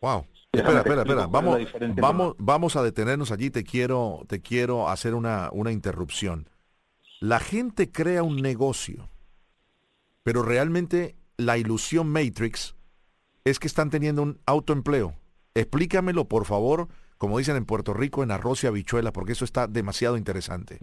Wow. 0.00 0.24
Espera, 0.52 0.78
espera, 0.80 1.02
espera. 1.02 1.26
Vamos, 1.28 1.60
vamos, 1.96 2.34
vamos 2.38 2.76
a 2.76 2.82
detenernos 2.82 3.30
allí. 3.32 3.50
Te 3.50 3.64
quiero, 3.64 4.20
te 4.28 4.42
quiero 4.42 4.90
hacer 4.90 5.14
una, 5.14 5.48
una 5.50 5.72
interrupción. 5.72 6.48
La 7.20 7.40
gente 7.40 7.90
crea 7.90 8.22
un 8.22 8.36
negocio, 8.36 9.08
pero 10.22 10.42
realmente 10.42 11.16
la 11.38 11.56
ilusión 11.56 12.08
Matrix 12.08 12.74
es 13.44 13.58
que 13.58 13.66
están 13.66 13.88
teniendo 13.88 14.22
un 14.22 14.40
autoempleo. 14.44 15.14
Explícamelo, 15.54 16.28
por 16.28 16.44
favor, 16.44 16.88
como 17.16 17.38
dicen 17.38 17.56
en 17.56 17.64
Puerto 17.64 17.94
Rico, 17.94 18.22
en 18.22 18.30
arroz 18.30 18.62
y 18.64 18.66
habichuela, 18.66 19.12
porque 19.12 19.32
eso 19.32 19.46
está 19.46 19.66
demasiado 19.66 20.18
interesante. 20.18 20.78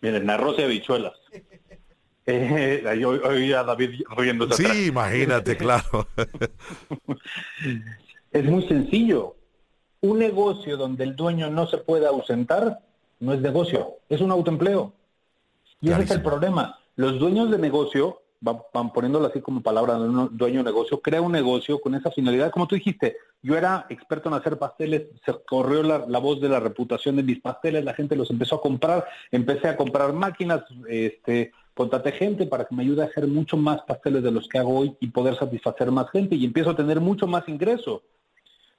Miren, 0.00 0.30
arroz 0.30 0.58
y 0.58 0.62
habichuelas. 0.62 1.12
Eh, 2.30 2.84
oí 3.24 3.54
a 3.54 3.62
David 3.62 4.02
riendo. 4.14 4.52
Sí, 4.52 4.88
imagínate, 4.88 5.56
claro. 5.56 6.06
es 8.32 8.44
muy 8.44 8.66
sencillo. 8.68 9.36
Un 10.00 10.18
negocio 10.18 10.76
donde 10.76 11.04
el 11.04 11.16
dueño 11.16 11.50
no 11.50 11.66
se 11.66 11.78
puede 11.78 12.06
ausentar 12.06 12.80
no 13.20 13.32
es 13.32 13.40
negocio, 13.40 13.96
es 14.08 14.20
un 14.20 14.30
autoempleo. 14.30 14.92
Y 15.80 15.90
ese 15.90 16.02
es 16.02 16.10
el 16.12 16.22
problema. 16.22 16.78
Los 16.96 17.18
dueños 17.18 17.50
de 17.50 17.58
negocio, 17.58 18.22
van, 18.40 18.92
poniéndolo 18.92 19.26
así 19.26 19.40
como 19.40 19.60
palabra, 19.60 19.94
dueño 19.94 20.58
de 20.58 20.64
negocio, 20.64 21.00
crea 21.00 21.20
un 21.20 21.32
negocio 21.32 21.80
con 21.80 21.94
esa 21.94 22.10
finalidad. 22.10 22.50
Como 22.50 22.66
tú 22.66 22.74
dijiste, 22.74 23.16
yo 23.42 23.56
era 23.56 23.86
experto 23.88 24.28
en 24.28 24.34
hacer 24.34 24.58
pasteles, 24.58 25.06
se 25.24 25.32
corrió 25.46 25.82
la, 25.82 26.18
voz 26.18 26.40
de 26.40 26.48
la 26.48 26.60
reputación 26.60 27.16
de 27.16 27.22
mis 27.22 27.40
pasteles, 27.40 27.84
la 27.84 27.94
gente 27.94 28.16
los 28.16 28.30
empezó 28.30 28.56
a 28.56 28.60
comprar, 28.60 29.04
empecé 29.30 29.68
a 29.68 29.76
comprar 29.76 30.12
máquinas, 30.12 30.62
este, 30.88 31.52
contate 31.78 32.10
gente 32.10 32.44
para 32.46 32.64
que 32.64 32.74
me 32.74 32.82
ayude 32.82 33.02
a 33.02 33.06
hacer 33.06 33.28
mucho 33.28 33.56
más 33.56 33.82
pasteles 33.82 34.24
de 34.24 34.32
los 34.32 34.48
que 34.48 34.58
hago 34.58 34.80
hoy 34.80 34.96
y 34.98 35.06
poder 35.06 35.38
satisfacer 35.38 35.92
más 35.92 36.10
gente 36.10 36.34
y 36.34 36.44
empiezo 36.44 36.70
a 36.70 36.76
tener 36.76 37.00
mucho 37.00 37.28
más 37.28 37.48
ingreso. 37.48 38.02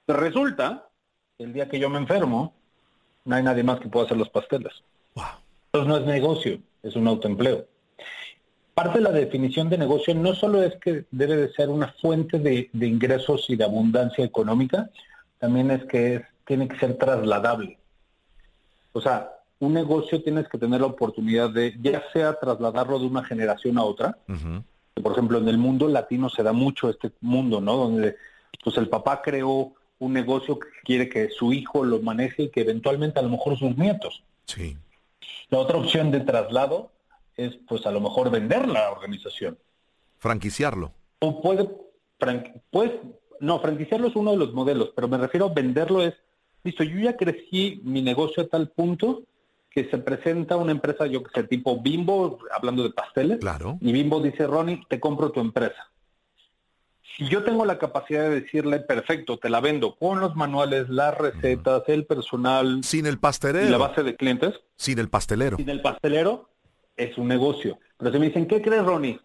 Pero 0.04 0.20
resulta, 0.20 0.86
el 1.38 1.54
día 1.54 1.66
que 1.66 1.78
yo 1.78 1.88
me 1.88 1.96
enfermo, 1.96 2.52
no 3.24 3.36
hay 3.36 3.42
nadie 3.42 3.62
más 3.62 3.80
que 3.80 3.88
pueda 3.88 4.04
hacer 4.04 4.18
los 4.18 4.28
pasteles. 4.28 4.74
Entonces 5.72 5.88
no 5.88 5.96
es 5.96 6.04
negocio, 6.04 6.58
es 6.82 6.94
un 6.94 7.08
autoempleo. 7.08 7.64
Parte 8.74 8.98
de 8.98 9.04
la 9.04 9.12
definición 9.12 9.70
de 9.70 9.78
negocio 9.78 10.14
no 10.14 10.34
solo 10.34 10.62
es 10.62 10.76
que 10.76 11.06
debe 11.10 11.36
de 11.36 11.52
ser 11.54 11.70
una 11.70 11.94
fuente 12.02 12.38
de, 12.38 12.68
ingresos 12.86 13.48
y 13.48 13.56
de 13.56 13.64
abundancia 13.64 14.26
económica, 14.26 14.90
también 15.38 15.70
es 15.70 15.86
que 15.86 16.22
tiene 16.44 16.68
que 16.68 16.78
ser 16.78 16.98
trasladable. 16.98 17.78
O 18.92 19.00
sea, 19.00 19.39
un 19.60 19.74
negocio 19.74 20.22
tienes 20.22 20.48
que 20.48 20.58
tener 20.58 20.80
la 20.80 20.88
oportunidad 20.88 21.50
de 21.50 21.76
ya 21.80 22.02
sea 22.12 22.38
trasladarlo 22.38 22.98
de 22.98 23.06
una 23.06 23.22
generación 23.22 23.78
a 23.78 23.84
otra. 23.84 24.18
Por 24.94 25.12
ejemplo, 25.12 25.38
en 25.38 25.48
el 25.48 25.58
mundo 25.58 25.86
latino 25.86 26.28
se 26.28 26.42
da 26.42 26.52
mucho 26.52 26.88
este 26.90 27.12
mundo, 27.20 27.60
¿no? 27.60 27.76
Donde 27.76 28.16
pues 28.64 28.76
el 28.78 28.88
papá 28.88 29.22
creó 29.22 29.72
un 29.98 30.12
negocio 30.14 30.58
que 30.58 30.68
quiere 30.82 31.08
que 31.08 31.28
su 31.28 31.52
hijo 31.52 31.84
lo 31.84 32.00
maneje 32.00 32.44
y 32.44 32.48
que 32.50 32.62
eventualmente 32.62 33.18
a 33.20 33.22
lo 33.22 33.28
mejor 33.28 33.58
sus 33.58 33.76
nietos. 33.76 34.22
Sí. 34.46 34.76
La 35.50 35.58
otra 35.58 35.76
opción 35.76 36.10
de 36.10 36.20
traslado 36.20 36.90
es 37.36 37.58
pues 37.68 37.84
a 37.86 37.90
lo 37.90 38.00
mejor 38.00 38.30
vender 38.30 38.66
la 38.66 38.90
organización. 38.90 39.58
Franquiciarlo. 40.18 40.92
O 41.20 41.42
puede, 41.42 41.68
pues, 42.70 42.92
no, 43.40 43.60
franquiciarlo 43.60 44.08
es 44.08 44.16
uno 44.16 44.32
de 44.32 44.38
los 44.38 44.54
modelos, 44.54 44.92
pero 44.94 45.06
me 45.06 45.18
refiero 45.18 45.46
a 45.46 45.52
venderlo 45.52 46.02
es, 46.02 46.14
listo, 46.64 46.82
yo 46.82 46.98
ya 46.98 47.16
crecí 47.16 47.80
mi 47.84 48.00
negocio 48.00 48.42
a 48.42 48.46
tal 48.46 48.68
punto 48.70 49.24
que 49.70 49.88
se 49.88 49.98
presenta 49.98 50.56
una 50.56 50.72
empresa, 50.72 51.06
yo 51.06 51.22
que 51.22 51.30
sé, 51.32 51.46
tipo 51.46 51.80
Bimbo, 51.80 52.38
hablando 52.52 52.82
de 52.82 52.90
pasteles. 52.90 53.38
Claro. 53.38 53.78
Y 53.80 53.92
Bimbo 53.92 54.20
dice, 54.20 54.46
Ronnie, 54.46 54.84
te 54.88 54.98
compro 54.98 55.30
tu 55.30 55.40
empresa. 55.40 55.88
Si 57.16 57.28
yo 57.28 57.44
tengo 57.44 57.64
la 57.64 57.78
capacidad 57.78 58.22
de 58.22 58.40
decirle, 58.40 58.80
perfecto, 58.80 59.38
te 59.38 59.50
la 59.50 59.60
vendo 59.60 59.94
con 59.94 60.20
los 60.20 60.34
manuales, 60.36 60.88
las 60.88 61.16
recetas, 61.16 61.82
el 61.88 62.06
personal. 62.06 62.82
Sin 62.82 63.06
el 63.06 63.18
pastelero. 63.18 63.66
Y 63.66 63.70
la 63.70 63.78
base 63.78 64.02
de 64.02 64.16
clientes. 64.16 64.54
Sin 64.76 64.98
el 64.98 65.08
pastelero. 65.08 65.56
Sin 65.56 65.68
el 65.68 65.82
pastelero, 65.82 66.48
es 66.96 67.16
un 67.18 67.28
negocio. 67.28 67.78
Pero 67.96 68.12
si 68.12 68.18
me 68.18 68.26
dicen, 68.26 68.46
¿qué 68.46 68.60
crees, 68.60 68.84
Ronnie? 68.84 69.20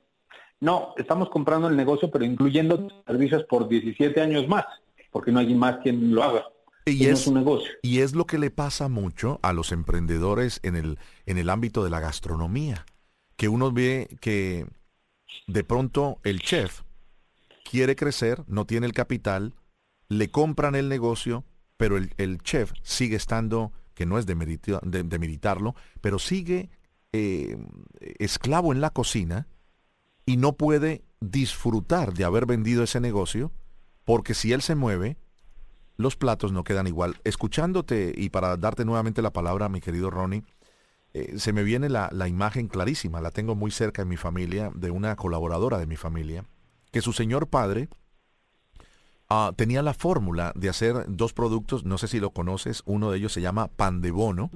No, 0.59 0.93
estamos 0.97 1.29
comprando 1.29 1.67
el 1.67 1.75
negocio, 1.75 2.11
pero 2.11 2.25
incluyendo 2.25 2.87
servicios 3.05 3.43
por 3.45 3.67
17 3.67 4.19
años 4.21 4.47
más, 4.47 4.65
porque 5.11 5.31
no 5.31 5.39
hay 5.39 5.53
más 5.53 5.77
quien 5.77 6.13
lo 6.13 6.23
haga. 6.23 6.45
Y 6.87 7.07
es, 7.07 7.25
un 7.25 7.33
negocio. 7.33 7.71
y 7.81 8.01
es 8.01 8.13
lo 8.13 8.27
que 8.27 8.37
le 8.37 8.51
pasa 8.51 8.89
mucho 8.89 9.39
a 9.41 9.53
los 9.53 9.71
emprendedores 9.71 10.59
en 10.61 10.75
el, 10.75 10.99
en 11.25 11.39
el 11.39 11.49
ámbito 11.49 11.83
de 11.83 11.89
la 11.89 11.99
gastronomía, 11.99 12.85
que 13.37 13.49
uno 13.49 13.71
ve 13.71 14.17
que 14.21 14.67
de 15.47 15.63
pronto 15.63 16.19
el 16.23 16.41
chef 16.41 16.83
quiere 17.69 17.95
crecer, 17.95 18.43
no 18.47 18.65
tiene 18.65 18.85
el 18.85 18.93
capital, 18.93 19.55
le 20.09 20.29
compran 20.29 20.75
el 20.75 20.87
negocio, 20.87 21.43
pero 21.77 21.97
el, 21.97 22.37
chef 22.43 22.71
sigue 22.83 23.15
estando, 23.15 23.71
que 23.95 24.05
no 24.05 24.19
es 24.19 24.25
de, 24.25 24.35
militarlo, 24.35 25.75
pero 26.01 26.19
sigue 26.19 26.69
eh, 27.13 27.57
esclavo 28.19 28.71
en 28.71 28.81
la 28.81 28.91
cocina 28.91 29.47
y 30.25 30.37
no 30.37 30.53
puede 30.53 31.03
disfrutar 31.19 32.13
de 32.13 32.23
haber 32.23 32.45
vendido 32.45 32.83
ese 32.83 32.99
negocio, 32.99 33.51
porque 34.03 34.33
si 34.33 34.53
él 34.53 34.61
se 34.61 34.75
mueve, 34.75 35.17
los 35.97 36.15
platos 36.15 36.51
no 36.51 36.63
quedan 36.63 36.87
igual. 36.87 37.15
Escuchándote 37.23 38.13
y 38.15 38.29
para 38.29 38.57
darte 38.57 38.85
nuevamente 38.85 39.21
la 39.21 39.31
palabra, 39.31 39.69
mi 39.69 39.81
querido 39.81 40.09
Ronnie, 40.09 40.43
eh, 41.13 41.35
se 41.37 41.53
me 41.53 41.63
viene 41.63 41.89
la, 41.89 42.27
imagen 42.27 42.67
clarísima, 42.67 43.21
la 43.21 43.31
tengo 43.31 43.55
muy 43.55 43.71
cerca 43.71 44.01
en 44.01 44.09
mi 44.09 44.17
familia, 44.17 44.71
de 44.75 44.91
una 44.91 45.15
colaboradora 45.15 45.77
de 45.77 45.87
mi 45.87 45.95
familia, 45.95 46.43
que 46.91 47.01
su 47.01 47.13
señor 47.13 47.47
padre 47.47 47.87
ah, 49.29 49.53
tenía 49.55 49.81
la 49.81 49.93
fórmula 49.93 50.51
de 50.55 50.67
hacer 50.67 51.05
dos 51.07 51.31
productos, 51.31 51.85
no 51.85 51.97
sé 51.97 52.09
si 52.09 52.19
lo 52.19 52.31
conoces, 52.31 52.83
uno 52.85 53.11
de 53.11 53.17
ellos 53.17 53.31
se 53.31 53.39
llama 53.41 53.67
pan 53.67 54.01
de 54.01 54.11
bono, 54.11 54.51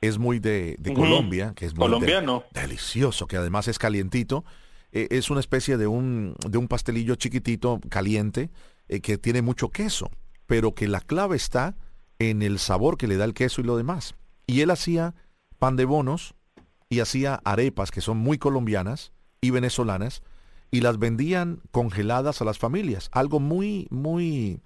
es 0.00 0.18
muy 0.18 0.38
de, 0.38 0.78
Colombia, 0.94 1.52
que 1.54 1.66
es 1.66 1.74
muy 1.74 1.86
colombiano, 1.86 2.44
delicioso, 2.52 3.26
que 3.26 3.36
además 3.36 3.68
es 3.68 3.78
calientito. 3.78 4.44
Eh, 4.92 5.08
es 5.10 5.28
una 5.28 5.40
especie 5.40 5.76
de 5.76 5.86
un, 5.86 6.34
de 6.48 6.56
un 6.56 6.68
pastelillo 6.68 7.16
chiquitito, 7.16 7.80
caliente, 7.90 8.50
eh, 8.88 9.00
que 9.00 9.18
tiene 9.18 9.42
mucho 9.42 9.70
queso, 9.70 10.10
pero 10.48 10.74
que 10.74 10.88
la 10.88 11.02
clave 11.02 11.36
está 11.36 11.76
en 12.18 12.42
el 12.42 12.58
sabor 12.58 12.96
que 12.96 13.06
le 13.06 13.18
da 13.18 13.26
el 13.26 13.34
queso 13.34 13.60
y 13.60 13.64
lo 13.64 13.76
demás. 13.76 14.14
Y 14.46 14.62
él 14.62 14.70
hacía 14.70 15.14
pan 15.58 15.76
de 15.76 15.84
bonos 15.84 16.34
y 16.88 17.00
hacía 17.00 17.40
arepas 17.44 17.90
que 17.90 18.00
son 18.00 18.16
muy 18.16 18.38
colombianas 18.38 19.12
y 19.42 19.50
venezolanas 19.50 20.22
y 20.70 20.80
las 20.80 20.98
vendían 20.98 21.60
congeladas 21.70 22.40
a 22.40 22.46
las 22.46 22.58
familias, 22.58 23.10
algo 23.12 23.40
muy, 23.40 23.88
muy, 23.90 24.62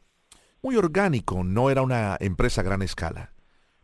muy 0.63 0.77
orgánico, 0.77 1.43
no 1.43 1.69
era 1.69 1.83
una 1.83 2.17
empresa 2.21 2.61
a 2.61 2.65
gran 2.65 2.83
escala. 2.83 3.33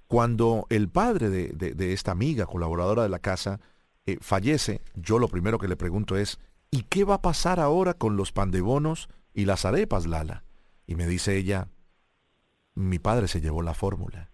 Cuando 0.07 0.67
el 0.71 0.89
padre 0.89 1.29
de, 1.31 1.93
esta 1.93 2.13
amiga, 2.13 2.47
colaboradora 2.47 3.03
de 3.03 3.09
la 3.09 3.19
casa, 3.19 3.61
eh, 4.07 4.19
fallece, 4.21 4.83
yo 4.95 5.19
lo 5.19 5.29
primero 5.29 5.59
que 5.59 5.69
le 5.69 5.77
pregunto 5.77 6.17
es, 6.17 6.39
¿y 6.71 6.83
qué 6.83 7.03
va 7.03 7.15
a 7.15 7.23
pasar 7.23 7.59
ahora 7.59 7.95
con 7.95 8.17
los 8.17 8.31
pandebonos 8.31 9.09
y 9.35 9.47
las 9.47 9.65
arepas, 9.65 10.07
Lala? 10.07 10.45
Y 10.87 10.95
me 10.95 11.07
dice 11.09 11.37
ella, 11.37 11.69
mi 12.79 12.99
padre 12.99 13.29
se 13.29 13.41
llevó 13.41 13.63
la 13.63 13.75
fórmula. 13.75 14.31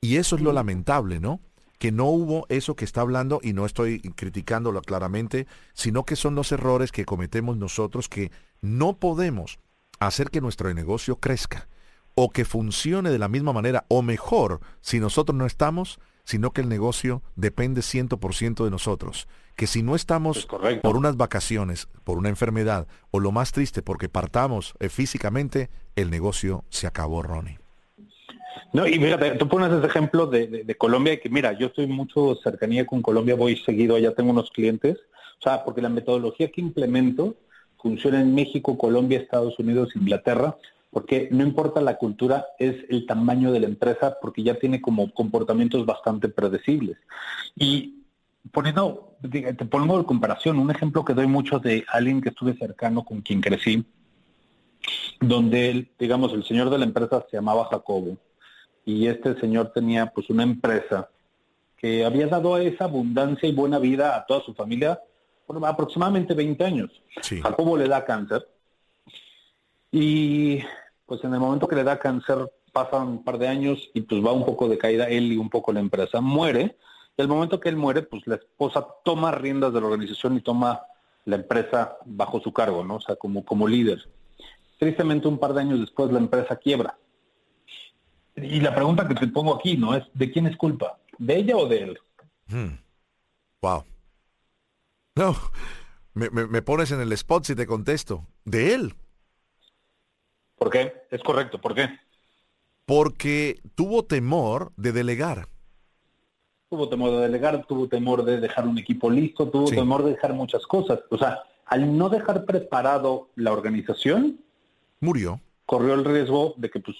Y 0.00 0.16
eso 0.16 0.36
es 0.36 0.42
lo 0.42 0.52
lamentable, 0.52 1.20
¿no? 1.20 1.40
Que 1.78 1.92
no 1.92 2.06
hubo 2.06 2.46
eso 2.48 2.74
que 2.74 2.84
está 2.84 3.02
hablando, 3.02 3.40
y 3.42 3.52
no 3.52 3.66
estoy 3.66 4.00
criticándolo 4.00 4.80
claramente, 4.82 5.46
sino 5.74 6.04
que 6.04 6.16
son 6.16 6.34
los 6.34 6.52
errores 6.52 6.92
que 6.92 7.04
cometemos 7.04 7.56
nosotros 7.56 8.08
que 8.08 8.30
no 8.60 8.98
podemos 8.98 9.58
hacer 9.98 10.30
que 10.30 10.40
nuestro 10.40 10.72
negocio 10.72 11.16
crezca 11.16 11.68
o 12.14 12.30
que 12.30 12.44
funcione 12.44 13.10
de 13.10 13.18
la 13.18 13.28
misma 13.28 13.52
manera 13.52 13.84
o 13.88 14.02
mejor 14.02 14.60
si 14.80 15.00
nosotros 15.00 15.36
no 15.36 15.44
estamos, 15.44 15.98
sino 16.24 16.52
que 16.52 16.62
el 16.62 16.68
negocio 16.68 17.22
depende 17.36 17.82
100% 17.82 18.64
de 18.64 18.70
nosotros. 18.70 19.28
Que 19.54 19.66
si 19.66 19.82
no 19.82 19.94
estamos 19.94 20.46
por 20.82 20.96
unas 20.96 21.16
vacaciones, 21.16 21.88
por 22.04 22.18
una 22.18 22.30
enfermedad 22.30 22.88
o 23.10 23.20
lo 23.20 23.32
más 23.32 23.52
triste 23.52 23.82
porque 23.82 24.08
partamos 24.08 24.74
eh, 24.80 24.88
físicamente, 24.88 25.70
el 25.94 26.10
negocio 26.10 26.64
se 26.68 26.86
acabó, 26.86 27.22
Ronnie. 27.22 27.58
No, 28.72 28.86
y 28.86 28.94
fíjate, 28.94 29.32
tú 29.32 29.48
pones 29.48 29.72
ese 29.72 29.86
ejemplo 29.86 30.26
de, 30.26 30.64
de, 30.64 30.74
Colombia, 30.76 31.18
que 31.20 31.28
mira, 31.28 31.52
yo 31.52 31.68
estoy 31.68 31.86
mucho 31.86 32.36
cercanía 32.42 32.86
con 32.86 33.02
Colombia, 33.02 33.34
voy 33.34 33.56
seguido, 33.56 33.98
ya 33.98 34.12
tengo 34.12 34.30
unos 34.30 34.50
clientes, 34.50 34.98
o 35.38 35.42
sea, 35.42 35.64
porque 35.64 35.82
la 35.82 35.88
metodología 35.88 36.50
que 36.50 36.60
implemento 36.60 37.36
funciona 37.80 38.20
en 38.20 38.34
México, 38.34 38.76
Colombia, 38.76 39.18
Estados 39.18 39.58
Unidos, 39.58 39.94
Inglaterra, 39.94 40.56
porque 40.90 41.28
no 41.30 41.42
importa 41.42 41.80
la 41.80 41.98
cultura, 41.98 42.46
es 42.58 42.76
el 42.88 43.06
tamaño 43.06 43.52
de 43.52 43.60
la 43.60 43.66
empresa, 43.66 44.16
porque 44.20 44.42
ya 44.42 44.54
tiene 44.54 44.80
como 44.80 45.12
comportamientos 45.12 45.84
bastante 45.84 46.28
predecibles. 46.28 46.96
Y 47.54 48.04
poniendo, 48.50 49.16
te 49.30 49.64
pongo 49.66 49.98
de 49.98 50.04
comparación, 50.04 50.58
un 50.58 50.70
ejemplo 50.70 51.04
que 51.04 51.14
doy 51.14 51.26
mucho 51.26 51.58
de 51.58 51.84
alguien 51.88 52.20
que 52.20 52.30
estuve 52.30 52.56
cercano 52.56 53.04
con 53.04 53.20
quien 53.20 53.40
crecí, 53.40 53.84
donde, 55.20 55.90
digamos, 55.98 56.32
el 56.32 56.44
señor 56.44 56.70
de 56.70 56.78
la 56.78 56.84
empresa 56.84 57.24
se 57.30 57.36
llamaba 57.36 57.68
Jacobo, 57.70 58.16
y 58.86 59.08
este 59.08 59.38
señor 59.40 59.72
tenía 59.74 60.06
pues 60.06 60.30
una 60.30 60.44
empresa 60.44 61.10
que 61.76 62.04
había 62.04 62.28
dado 62.28 62.56
esa 62.56 62.84
abundancia 62.84 63.48
y 63.48 63.52
buena 63.52 63.78
vida 63.78 64.16
a 64.16 64.24
toda 64.24 64.42
su 64.42 64.54
familia 64.54 65.02
por 65.46 65.62
aproximadamente 65.66 66.34
20 66.34 66.64
años. 66.64 67.02
Jacobo 67.42 67.76
le 67.76 67.88
da 67.88 68.04
cáncer 68.04 68.48
Y 69.90 70.60
pues 71.04 71.22
en 71.24 71.34
el 71.34 71.40
momento 71.40 71.66
que 71.66 71.76
le 71.76 71.84
da 71.84 71.98
cáncer 71.98 72.50
pasan 72.72 73.08
un 73.08 73.24
par 73.24 73.38
de 73.38 73.48
años 73.48 73.90
y 73.92 74.02
pues 74.02 74.24
va 74.24 74.32
un 74.32 74.44
poco 74.46 74.68
de 74.68 74.78
caída 74.78 75.08
él 75.08 75.32
y 75.32 75.36
un 75.36 75.50
poco 75.50 75.72
la 75.72 75.80
empresa. 75.80 76.20
Muere. 76.20 76.76
Y 77.16 77.22
el 77.22 77.28
momento 77.28 77.58
que 77.58 77.68
él 77.68 77.76
muere, 77.76 78.02
pues 78.02 78.22
la 78.26 78.36
esposa 78.36 78.86
toma 79.04 79.32
riendas 79.32 79.72
de 79.72 79.80
la 79.80 79.86
organización 79.86 80.36
y 80.36 80.42
toma 80.42 80.82
la 81.24 81.36
empresa 81.36 81.96
bajo 82.04 82.40
su 82.40 82.52
cargo, 82.52 82.84
¿no? 82.84 82.96
O 82.96 83.00
sea, 83.00 83.16
como, 83.16 83.44
como 83.44 83.66
líder. 83.66 84.06
Tristemente, 84.78 85.26
un 85.26 85.38
par 85.38 85.54
de 85.54 85.62
años 85.62 85.80
después, 85.80 86.12
la 86.12 86.18
empresa 86.18 86.56
quiebra. 86.56 86.98
Y 88.36 88.60
la 88.60 88.74
pregunta 88.74 89.08
que 89.08 89.14
te 89.14 89.26
pongo 89.28 89.54
aquí, 89.54 89.76
¿no? 89.76 89.94
Es, 89.94 90.04
¿de 90.12 90.30
quién 90.30 90.46
es 90.46 90.56
culpa? 90.56 90.98
¿De 91.18 91.36
ella 91.36 91.56
o 91.56 91.66
de 91.66 91.78
él? 91.78 91.98
Hmm. 92.48 92.78
Wow. 93.62 93.84
No, 95.14 95.34
me, 96.12 96.28
me, 96.30 96.62
pones 96.62 96.90
en 96.92 97.00
el 97.00 97.12
spot 97.12 97.44
si 97.44 97.54
te 97.54 97.66
contesto. 97.66 98.26
De 98.44 98.74
él. 98.74 98.94
¿Por 100.56 100.70
qué? 100.70 100.92
Es 101.10 101.22
correcto, 101.22 101.60
¿por 101.60 101.74
qué? 101.74 101.88
Porque 102.84 103.60
tuvo 103.74 104.04
temor 104.04 104.72
de 104.76 104.92
delegar. 104.92 105.48
Tuvo 106.68 106.88
temor 106.88 107.12
de 107.12 107.20
delegar, 107.20 107.64
tuvo 107.66 107.88
temor 107.88 108.24
de 108.24 108.38
dejar 108.38 108.66
un 108.66 108.78
equipo 108.78 109.10
listo, 109.10 109.48
tuvo 109.48 109.70
temor 109.70 110.04
de 110.04 110.10
dejar 110.10 110.34
muchas 110.34 110.66
cosas. 110.66 111.00
O 111.10 111.16
sea, 111.16 111.42
al 111.64 111.96
no 111.96 112.08
dejar 112.08 112.44
preparado 112.44 113.30
la 113.34 113.52
organización, 113.52 114.40
murió. 115.00 115.40
Corrió 115.66 115.94
el 115.94 116.04
riesgo 116.04 116.54
de 116.56 116.70
que 116.70 116.80
pues, 116.80 116.96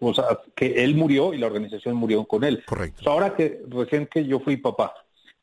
o 0.00 0.14
sea, 0.14 0.40
que 0.54 0.82
él 0.82 0.94
murió 0.94 1.34
y 1.34 1.38
la 1.38 1.46
organización 1.46 1.96
murió 1.96 2.24
con 2.24 2.44
él. 2.44 2.64
Correcto. 2.66 3.08
ahora 3.10 3.34
que 3.34 3.62
recién 3.68 4.06
que 4.06 4.24
yo 4.24 4.40
fui 4.40 4.56
papá, 4.56 4.94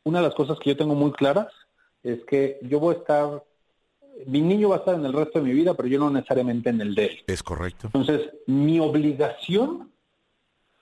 una 0.03 0.20
de 0.20 0.25
las 0.25 0.36
cosas 0.36 0.58
que 0.60 0.72
yo 0.72 0.77
tengo 0.77 0.96
muy 0.96 1.12
claras 1.12 1.48
es 2.03 2.20
que 2.25 2.60
yo 2.63 2.80
voy 2.80 2.96
a 2.96 2.98
estar, 2.98 3.44
mi 4.25 4.42
niño 4.42 4.70
va 4.70 4.77
a 4.77 4.80
estar 4.80 4.96
en 4.96 5.06
el 5.06 5.13
resto 5.13 5.39
de 5.39 5.46
mi 5.46 5.53
vida, 5.53 5.74
pero 5.75 5.88
yo 5.88 6.00
no 6.00 6.10
necesariamente 6.10 6.70
en 6.70 6.82
el 6.82 6.96
de 6.96 7.06
él. 7.06 7.24
Es 7.27 7.42
correcto. 7.42 7.88
Entonces, 7.94 8.32
mi 8.48 8.80
obligación 8.80 9.92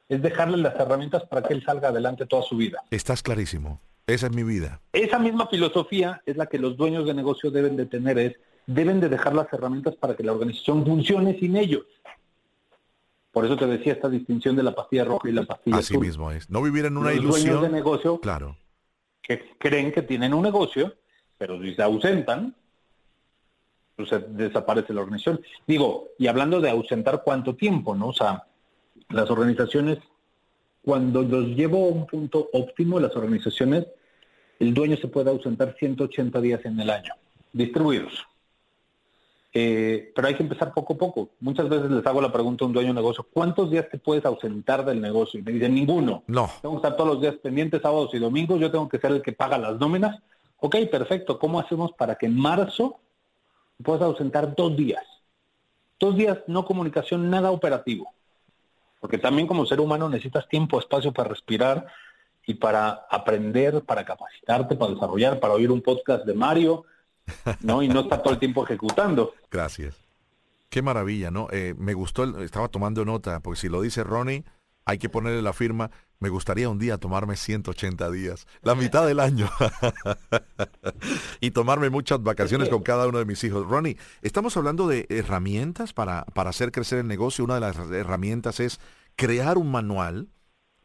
es 0.09 0.21
dejarle 0.21 0.57
las 0.57 0.75
herramientas 0.75 1.23
para 1.25 1.41
que 1.43 1.53
él 1.53 1.63
salga 1.63 1.89
adelante 1.89 2.25
toda 2.25 2.41
su 2.43 2.57
vida. 2.57 2.83
Estás 2.89 3.21
clarísimo. 3.21 3.79
Esa 4.07 4.27
es 4.27 4.35
mi 4.35 4.43
vida. 4.43 4.81
Esa 4.91 5.19
misma 5.19 5.47
filosofía 5.47 6.21
es 6.25 6.35
la 6.35 6.47
que 6.47 6.57
los 6.59 6.75
dueños 6.75 7.05
de 7.05 7.13
negocio 7.13 7.51
deben 7.51 7.77
de 7.77 7.85
tener, 7.85 8.17
es 8.17 8.35
deben 8.67 8.99
de 8.99 9.09
dejar 9.09 9.33
las 9.33 9.51
herramientas 9.51 9.95
para 9.95 10.15
que 10.15 10.23
la 10.23 10.33
organización 10.33 10.85
funcione 10.85 11.37
sin 11.39 11.55
ellos. 11.55 11.85
Por 13.31 13.45
eso 13.45 13.55
te 13.55 13.65
decía 13.65 13.93
esta 13.93 14.09
distinción 14.09 14.55
de 14.55 14.63
la 14.63 14.75
pastilla 14.75 15.05
roja 15.05 15.29
y 15.29 15.31
la 15.31 15.43
pastilla 15.43 15.77
Así 15.77 15.97
mismo 15.97 16.31
es. 16.31 16.49
No 16.49 16.61
vivir 16.61 16.85
en 16.85 16.97
una 16.97 17.11
los 17.11 17.19
ilusión. 17.19 17.55
Dueños 17.55 17.61
de 17.61 17.69
negocio 17.69 18.19
claro. 18.19 18.57
que 19.21 19.55
creen 19.57 19.91
que 19.91 20.01
tienen 20.01 20.33
un 20.33 20.43
negocio 20.43 20.93
pero 21.41 21.59
si 21.59 21.73
se 21.73 21.81
ausentan, 21.81 22.53
pues 23.95 24.11
desaparece 24.27 24.93
la 24.93 25.01
organización. 25.01 25.41
Digo, 25.65 26.09
y 26.19 26.27
hablando 26.27 26.61
de 26.61 26.69
ausentar, 26.69 27.23
¿cuánto 27.23 27.55
tiempo, 27.55 27.95
no? 27.95 28.09
O 28.09 28.13
sea, 28.13 28.43
las 29.09 29.27
organizaciones, 29.31 29.97
cuando 30.83 31.23
los 31.23 31.47
llevo 31.47 31.85
a 31.85 31.87
un 31.87 32.05
punto 32.05 32.47
óptimo, 32.53 32.99
las 32.99 33.15
organizaciones, 33.15 33.87
el 34.59 34.75
dueño 34.75 34.97
se 34.97 35.07
puede 35.07 35.31
ausentar 35.31 35.75
180 35.79 36.39
días 36.41 36.63
en 36.63 36.79
el 36.79 36.91
año, 36.91 37.11
distribuidos. 37.51 38.23
Eh, 39.53 40.11
pero 40.15 40.27
hay 40.27 40.35
que 40.35 40.43
empezar 40.43 40.73
poco 40.73 40.93
a 40.93 40.97
poco. 40.97 41.29
Muchas 41.41 41.67
veces 41.67 41.91
les 41.91 42.05
hago 42.05 42.21
la 42.21 42.31
pregunta 42.31 42.63
a 42.63 42.67
un 42.67 42.73
dueño 42.73 42.89
de 42.89 42.95
negocio, 42.95 43.27
¿cuántos 43.31 43.69
días 43.69 43.89
te 43.89 43.97
puedes 43.97 44.25
ausentar 44.25 44.85
del 44.85 45.01
negocio? 45.01 45.39
Y 45.39 45.43
me 45.43 45.51
dicen, 45.51 45.75
ninguno. 45.75 46.23
No. 46.27 46.49
Tengo 46.61 46.75
que 46.75 46.87
estar 46.87 46.95
todos 46.95 47.09
los 47.15 47.21
días 47.21 47.35
pendientes, 47.35 47.81
sábados 47.81 48.11
y 48.13 48.19
domingos, 48.19 48.59
yo 48.59 48.71
tengo 48.71 48.87
que 48.87 48.99
ser 48.99 49.11
el 49.11 49.21
que 49.21 49.33
paga 49.33 49.57
las 49.57 49.77
nóminas 49.77 50.21
Ok, 50.63 50.75
perfecto. 50.91 51.39
¿Cómo 51.39 51.59
hacemos 51.59 51.91
para 51.93 52.15
que 52.15 52.27
en 52.27 52.39
marzo 52.39 52.99
puedas 53.83 54.03
ausentar 54.03 54.55
dos 54.55 54.77
días? 54.77 55.03
Dos 55.99 56.15
días, 56.15 56.37
no 56.45 56.65
comunicación, 56.65 57.31
nada 57.31 57.49
operativo. 57.49 58.13
Porque 58.99 59.17
también 59.17 59.47
como 59.47 59.65
ser 59.65 59.79
humano 59.79 60.07
necesitas 60.07 60.47
tiempo, 60.47 60.79
espacio 60.79 61.11
para 61.11 61.29
respirar 61.29 61.87
y 62.45 62.53
para 62.53 63.07
aprender, 63.09 63.81
para 63.81 64.05
capacitarte, 64.05 64.75
para 64.75 64.93
desarrollar, 64.93 65.39
para 65.39 65.55
oír 65.55 65.71
un 65.71 65.81
podcast 65.81 66.25
de 66.25 66.35
Mario, 66.35 66.85
¿no? 67.61 67.81
Y 67.81 67.87
no 67.87 68.01
estar 68.01 68.21
todo 68.21 68.33
el 68.33 68.39
tiempo 68.39 68.63
ejecutando. 68.63 69.33
Gracias. 69.49 69.95
Qué 70.69 70.81
maravilla, 70.81 71.31
¿no? 71.31 71.47
Eh, 71.51 71.75
me 71.77 71.93
gustó, 71.93 72.39
estaba 72.41 72.69
tomando 72.69 73.03
nota, 73.03 73.41
porque 73.41 73.59
si 73.59 73.69
lo 73.69 73.81
dice 73.81 74.03
Ronnie, 74.03 74.45
hay 74.85 74.97
que 74.97 75.09
ponerle 75.09 75.41
la 75.41 75.53
firma. 75.53 75.91
Me 76.19 76.29
gustaría 76.29 76.69
un 76.69 76.79
día 76.79 76.97
tomarme 76.97 77.35
180 77.35 78.11
días, 78.11 78.45
la 78.61 78.75
mitad 78.75 79.07
del 79.07 79.19
año, 79.19 79.49
y 81.41 81.51
tomarme 81.51 81.89
muchas 81.89 82.21
vacaciones 82.21 82.69
con 82.69 82.83
cada 82.83 83.07
uno 83.07 83.17
de 83.17 83.25
mis 83.25 83.43
hijos. 83.43 83.67
Ronnie, 83.67 83.97
estamos 84.21 84.55
hablando 84.55 84.87
de 84.87 85.07
herramientas 85.09 85.93
para, 85.93 86.25
para 86.25 86.51
hacer 86.51 86.71
crecer 86.71 86.99
el 86.99 87.07
negocio. 87.07 87.43
Una 87.43 87.55
de 87.55 87.61
las 87.61 87.77
herramientas 87.77 88.59
es 88.59 88.79
crear 89.15 89.57
un 89.57 89.71
manual. 89.71 90.29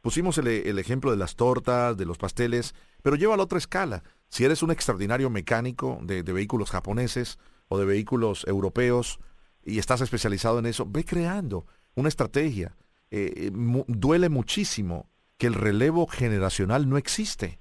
Pusimos 0.00 0.38
el, 0.38 0.78
ejemplo 0.78 1.10
de 1.10 1.16
las 1.16 1.34
tortas, 1.34 1.96
de 1.96 2.06
los 2.06 2.16
pasteles, 2.16 2.74
pero 3.02 3.16
lleva 3.16 3.34
a 3.34 3.36
la 3.36 3.42
otra 3.42 3.58
escala. 3.58 4.04
Si 4.28 4.44
eres 4.44 4.62
un 4.62 4.70
extraordinario 4.70 5.30
mecánico 5.30 5.98
de, 6.02 6.22
de 6.22 6.32
vehículos 6.32 6.70
japoneses 6.70 7.38
o 7.68 7.78
de 7.78 7.84
vehículos 7.84 8.44
europeos 8.46 9.18
y 9.64 9.78
estás 9.78 10.00
especializado 10.00 10.58
en 10.58 10.66
eso, 10.66 10.86
ve 10.88 11.04
creando 11.04 11.66
una 11.94 12.08
estrategia. 12.08 12.76
Eh, 13.10 13.50
duele 13.52 14.28
muchísimo 14.28 15.08
que 15.38 15.46
el 15.46 15.54
relevo 15.54 16.06
generacional 16.06 16.88
no 16.88 16.96
existe. 16.96 17.58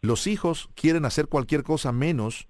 Los 0.00 0.26
hijos 0.26 0.70
quieren 0.74 1.04
hacer 1.04 1.26
cualquier 1.28 1.62
cosa 1.62 1.92
menos 1.92 2.48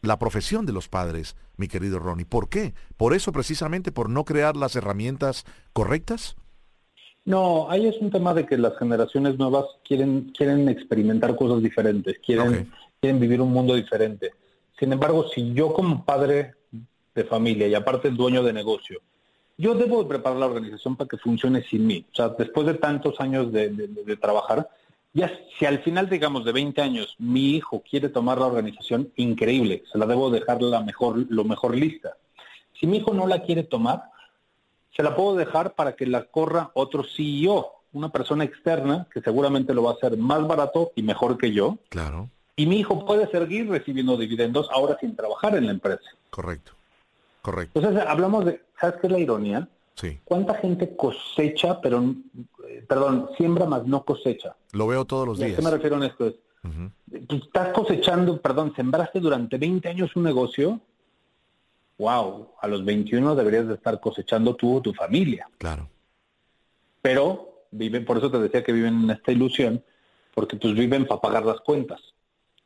la 0.00 0.18
profesión 0.18 0.66
de 0.66 0.72
los 0.72 0.88
padres, 0.88 1.36
mi 1.56 1.66
querido 1.66 1.98
Ronnie. 1.98 2.26
¿Por 2.26 2.48
qué? 2.48 2.74
¿Por 2.96 3.14
eso 3.14 3.32
precisamente, 3.32 3.90
por 3.90 4.10
no 4.10 4.24
crear 4.24 4.56
las 4.56 4.76
herramientas 4.76 5.44
correctas? 5.72 6.36
No, 7.24 7.70
ahí 7.70 7.86
es 7.86 7.96
un 8.00 8.10
tema 8.10 8.34
de 8.34 8.44
que 8.44 8.58
las 8.58 8.76
generaciones 8.76 9.38
nuevas 9.38 9.64
quieren, 9.82 10.30
quieren 10.36 10.68
experimentar 10.68 11.34
cosas 11.36 11.62
diferentes, 11.62 12.18
quieren, 12.24 12.70
quieren 13.04 13.20
vivir 13.20 13.42
un 13.42 13.52
mundo 13.52 13.74
diferente. 13.74 14.32
Sin 14.78 14.90
embargo, 14.90 15.28
si 15.28 15.52
yo 15.52 15.74
como 15.74 16.06
padre 16.06 16.54
de 17.14 17.24
familia 17.24 17.68
y 17.68 17.74
aparte 17.74 18.08
el 18.08 18.16
dueño 18.16 18.42
de 18.42 18.54
negocio, 18.54 19.02
yo 19.58 19.74
debo 19.74 20.02
de 20.02 20.08
preparar 20.08 20.38
la 20.38 20.46
organización 20.46 20.96
para 20.96 21.06
que 21.06 21.18
funcione 21.18 21.62
sin 21.64 21.86
mí. 21.86 22.06
O 22.10 22.14
sea, 22.14 22.30
después 22.30 22.66
de 22.66 22.72
tantos 22.72 23.20
años 23.20 23.52
de, 23.52 24.18
trabajar, 24.18 24.70
ya 25.12 25.30
si 25.58 25.66
al 25.66 25.80
final, 25.80 26.08
digamos, 26.08 26.46
de 26.46 26.52
20 26.52 26.80
años, 26.80 27.14
mi 27.18 27.50
hijo 27.50 27.82
quiere 27.82 28.08
tomar 28.08 28.38
la 28.38 28.46
organización, 28.46 29.12
increíble, 29.16 29.82
se 29.92 29.98
la 29.98 30.06
debo 30.06 30.30
dejar 30.30 30.62
la 30.62 30.80
mejor, 30.80 31.26
lo 31.28 31.44
mejor 31.44 31.76
lista. 31.76 32.16
Si 32.80 32.86
mi 32.86 32.96
hijo 32.96 33.12
no 33.12 33.26
la 33.26 33.42
quiere 33.42 33.64
tomar, 33.64 34.04
se 34.96 35.02
la 35.02 35.14
puedo 35.14 35.36
dejar 35.36 35.74
para 35.74 35.94
que 35.94 36.06
la 36.06 36.24
corra 36.24 36.70
otro 36.72 37.04
CEO, 37.04 37.70
una 37.92 38.08
persona 38.08 38.44
externa 38.44 39.06
que 39.12 39.20
seguramente 39.20 39.74
lo 39.74 39.82
va 39.82 39.90
a 39.90 39.94
hacer 39.94 40.16
más 40.16 40.48
barato 40.48 40.92
y 40.96 41.02
mejor 41.02 41.36
que 41.36 41.52
yo. 41.52 41.76
Claro. 41.90 42.30
Y 42.56 42.66
mi 42.66 42.78
hijo 42.78 43.04
puede 43.04 43.28
seguir 43.30 43.68
recibiendo 43.68 44.16
dividendos 44.16 44.68
ahora 44.70 44.96
sin 45.00 45.16
trabajar 45.16 45.56
en 45.56 45.66
la 45.66 45.72
empresa. 45.72 46.10
Correcto. 46.30 46.72
Correcto. 47.42 47.78
Entonces 47.78 48.04
hablamos 48.06 48.44
de, 48.44 48.62
¿sabes 48.80 49.00
qué 49.00 49.06
es 49.08 49.12
la 49.12 49.18
ironía? 49.18 49.68
Sí. 49.96 50.18
¿Cuánta 50.24 50.54
gente 50.54 50.96
cosecha, 50.96 51.80
pero, 51.80 52.14
eh, 52.68 52.84
perdón, 52.88 53.30
siembra 53.36 53.66
más 53.66 53.86
no 53.86 54.04
cosecha? 54.04 54.56
Lo 54.72 54.86
veo 54.86 55.04
todos 55.04 55.26
los 55.26 55.38
días. 55.38 55.52
¿A 55.52 55.56
qué 55.56 55.62
me 55.62 55.70
refiero 55.70 55.96
en 55.96 56.04
esto? 56.04 56.26
Es, 56.26 56.34
estás 57.28 57.68
cosechando, 57.72 58.40
perdón, 58.40 58.72
sembraste 58.74 59.20
durante 59.20 59.58
20 59.58 59.88
años 59.88 60.16
un 60.16 60.22
negocio, 60.22 60.80
wow, 61.98 62.48
a 62.60 62.68
los 62.68 62.84
21 62.84 63.34
deberías 63.34 63.68
de 63.68 63.74
estar 63.74 64.00
cosechando 64.00 64.56
tú 64.56 64.76
o 64.76 64.80
tu 64.80 64.92
familia. 64.94 65.48
Claro. 65.58 65.88
Pero 67.02 67.66
viven, 67.70 68.04
por 68.04 68.18
eso 68.18 68.30
te 68.30 68.38
decía 68.38 68.64
que 68.64 68.72
viven 68.72 69.04
en 69.04 69.10
esta 69.10 69.32
ilusión, 69.32 69.84
porque 70.34 70.56
pues 70.56 70.74
viven 70.74 71.06
para 71.06 71.20
pagar 71.20 71.44
las 71.44 71.60
cuentas. 71.60 72.00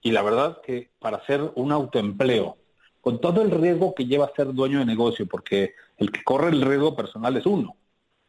Y 0.01 0.13
la 0.13 0.23
verdad 0.23 0.61
que 0.63 0.91
para 0.99 1.19
hacer 1.19 1.53
un 1.55 1.73
autoempleo 1.73 2.57
con 3.01 3.21
todo 3.21 3.43
el 3.43 3.51
riesgo 3.51 3.95
que 3.95 4.07
lleva 4.07 4.31
ser 4.37 4.53
dueño 4.53 4.81
de 4.81 4.85
negocio, 4.85 5.27
porque 5.27 5.75
el 5.97 6.13
que 6.13 6.23
corre 6.25 6.51
el 6.51 6.63
riesgo 6.63 6.95
personal 6.97 7.37
es 7.37 7.47
uno. 7.47 7.77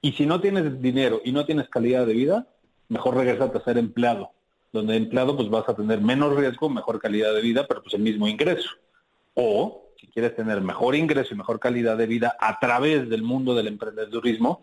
Y 0.02 0.14
si 0.14 0.26
no 0.26 0.40
tienes 0.40 0.82
dinero 0.82 1.22
y 1.24 1.32
no 1.32 1.46
tienes 1.46 1.68
calidad 1.70 2.06
de 2.06 2.14
vida, 2.14 2.48
mejor 2.88 3.18
regresate 3.18 3.58
a 3.58 3.64
ser 3.64 3.78
empleado. 3.78 4.32
Donde 4.72 4.96
empleado 4.96 5.36
pues 5.36 5.50
vas 5.50 5.68
a 5.68 5.76
tener 5.76 6.00
menos 6.02 6.36
riesgo, 6.36 6.70
mejor 6.70 7.00
calidad 7.00 7.34
de 7.34 7.42
vida, 7.42 7.66
pero 7.68 7.82
pues 7.82 7.94
el 7.96 8.02
mismo 8.02 8.28
ingreso. 8.28 8.70
O 9.34 9.90
si 10.00 10.08
quieres 10.08 10.36
tener 10.36 10.62
mejor 10.62 10.96
ingreso 10.96 11.34
y 11.34 11.38
mejor 11.38 11.60
calidad 11.60 11.98
de 11.98 12.08
vida 12.08 12.38
a 12.40 12.60
través 12.60 13.10
del 13.10 13.24
mundo 13.24 13.56
del 13.56 13.68
emprendedurismo, 13.68 14.62